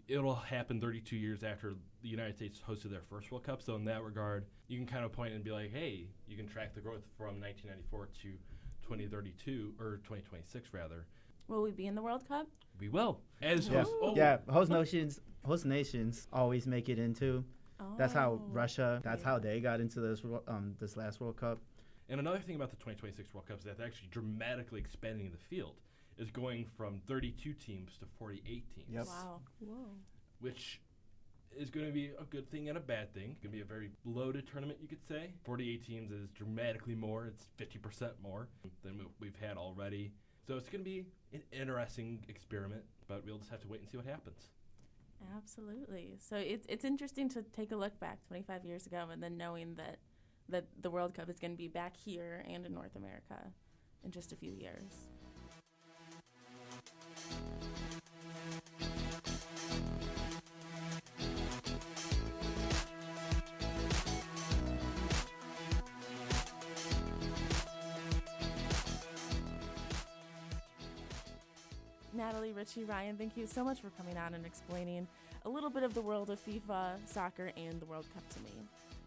it'll 0.09 0.35
happen 0.35 0.81
32 0.81 1.17
years 1.17 1.45
after 1.45 1.75
the 2.03 2.09
United 2.09 2.35
States 2.35 2.61
hosted 2.61 2.91
their 2.91 3.03
first 3.03 3.31
World 3.31 3.45
Cup. 3.45 3.63
So 3.63 3.77
in 3.77 3.85
that 3.85 4.03
regard, 4.03 4.47
you 4.67 4.77
can 4.79 4.87
kind 4.87 5.05
of 5.05 5.13
point 5.13 5.33
and 5.33 5.45
be 5.45 5.53
like, 5.53 5.71
hey, 5.73 6.09
you 6.27 6.37
can 6.37 6.49
track 6.49 6.75
the 6.75 6.81
growth 6.81 7.05
from 7.17 7.41
1994 7.41 8.07
to 8.23 8.33
2032 8.83 9.75
or 9.79 9.99
2026 9.99 10.75
rather. 10.75 11.07
Will 11.49 11.63
we 11.63 11.71
be 11.71 11.87
in 11.87 11.95
the 11.95 12.03
World 12.03 12.27
Cup? 12.27 12.47
We 12.81 12.89
will. 12.89 13.21
As 13.41 13.69
Yeah, 13.69 13.83
host, 13.83 13.93
oh, 14.03 14.17
yeah. 14.17 14.39
Host 14.49 14.71
nations, 14.71 15.21
host 15.45 15.65
nations 15.65 16.27
always 16.33 16.67
make 16.67 16.89
it 16.89 16.99
into. 16.99 17.45
Oh. 17.81 17.95
That's 17.99 18.13
how 18.13 18.33
Oh, 18.33 18.43
Russia. 18.51 19.01
That's 19.05 19.23
yeah. 19.23 19.29
how 19.29 19.39
they 19.39 19.61
got 19.61 19.81
into 19.81 20.01
this 20.01 20.23
um 20.49 20.75
this 20.79 20.97
last 20.97 21.21
World 21.21 21.37
Cup. 21.37 21.59
And 22.09 22.21
another 22.21 22.39
thing 22.39 22.55
about 22.57 22.71
the 22.71 22.77
2026 22.77 23.35
World 23.35 23.47
Cup 23.47 23.59
is 23.59 23.65
that 23.65 23.79
they're 23.79 23.87
actually 23.87 24.09
dramatically 24.11 24.81
expanding 24.81 25.31
the 25.31 25.39
field. 25.39 25.75
Is 26.19 26.31
going 26.31 26.65
from 26.79 27.01
32 27.07 27.53
teams 27.53 27.99
to 27.99 28.07
48 28.19 28.65
teams, 28.75 28.89
Yep. 28.91 29.07
Wow. 29.07 29.41
Whoa. 29.61 29.75
which 30.41 30.81
is 31.55 31.69
going 31.71 31.87
to 31.87 31.93
be 31.93 32.07
a 32.19 32.25
good 32.25 32.51
thing 32.51 32.69
and 32.71 32.77
a 32.79 32.81
bad 32.81 33.13
thing. 33.15 33.31
It's 33.33 33.41
going 33.41 33.51
to 33.53 33.57
be 33.57 33.61
a 33.63 33.67
very 33.67 33.91
loaded 34.05 34.47
tournament, 34.47 34.79
you 34.81 34.89
could 34.89 35.07
say. 35.07 35.33
48 35.45 35.85
teams 35.87 36.11
is 36.11 36.29
dramatically 36.31 36.95
more. 36.95 37.27
It's 37.27 37.49
50% 37.59 38.13
more 38.23 38.49
than 38.83 38.99
we- 38.99 39.07
we've 39.21 39.37
had 39.37 39.57
already. 39.59 40.13
So 40.47 40.57
it's 40.57 40.69
going 40.69 40.85
to 40.85 40.89
be 40.89 41.05
an 41.33 41.43
interesting 41.53 42.25
experiment, 42.29 42.83
but 43.09 43.25
we'll 43.27 43.39
just 43.39 43.51
have 43.51 43.61
to 43.63 43.69
wait 43.69 43.81
and 43.81 43.89
see 43.89 43.97
what 43.97 44.07
happens. 44.07 44.51
Absolutely. 45.37 46.17
So 46.19 46.37
it's 46.37 46.67
it's 46.69 46.85
interesting 46.85 47.29
to 47.31 47.43
take 47.43 47.73
a 47.73 47.77
look 47.77 47.99
back 47.99 48.19
25 48.29 48.65
years 48.65 48.87
ago 48.87 49.09
and 49.11 49.23
then 49.23 49.37
knowing 49.37 49.75
that 49.75 49.99
that 50.49 50.67
the 50.81 50.91
World 50.91 51.15
Cup 51.15 51.29
is 51.29 51.39
going 51.39 51.53
to 51.53 51.57
be 51.57 51.69
back 51.69 51.97
here 51.97 52.45
and 52.49 52.65
in 52.65 52.73
North 52.73 52.95
America 52.97 53.51
in 54.05 54.11
just 54.11 54.33
a 54.33 54.37
few 54.37 54.53
years. 54.53 54.93
Natalie, 72.37 72.53
Richie, 72.53 72.85
Ryan, 72.85 73.17
thank 73.17 73.35
you 73.35 73.47
so 73.47 73.65
much 73.65 73.81
for 73.81 73.89
coming 73.97 74.19
on 74.19 74.35
and 74.35 74.45
explaining 74.45 75.09
a 75.47 75.49
little 75.49 75.71
bit 75.71 75.83
of 75.83 75.95
the 75.95 76.03
world 76.03 76.29
of 76.29 76.39
FIFA, 76.45 76.97
soccer, 77.07 77.51
and 77.57 77.81
the 77.81 77.87
World 77.87 78.05
Cup 78.13 78.29
to 78.29 78.41
me. 78.41 78.51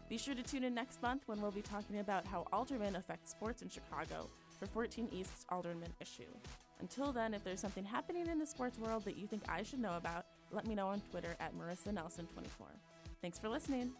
Be 0.08 0.18
sure 0.18 0.34
to 0.34 0.42
tune 0.42 0.64
in 0.64 0.74
next 0.74 1.00
month 1.00 1.22
when 1.26 1.40
we'll 1.40 1.52
be 1.52 1.62
talking 1.62 2.00
about 2.00 2.26
how 2.26 2.48
aldermen 2.52 2.96
affect 2.96 3.28
sports 3.28 3.62
in 3.62 3.68
Chicago 3.68 4.28
for 4.58 4.66
14 4.66 5.10
East's 5.12 5.46
alderman 5.48 5.92
issue. 6.00 6.24
Until 6.80 7.12
then, 7.12 7.32
if 7.32 7.44
there's 7.44 7.60
something 7.60 7.84
happening 7.84 8.26
in 8.26 8.40
the 8.40 8.46
sports 8.46 8.80
world 8.80 9.04
that 9.04 9.16
you 9.16 9.28
think 9.28 9.44
I 9.48 9.62
should 9.62 9.78
know 9.78 9.96
about, 9.96 10.26
let 10.50 10.66
me 10.66 10.74
know 10.74 10.88
on 10.88 11.00
Twitter 11.12 11.36
at 11.38 11.56
Marissa 11.56 11.94
Nelson24. 11.94 12.66
Thanks 13.22 13.38
for 13.38 13.48
listening. 13.48 13.92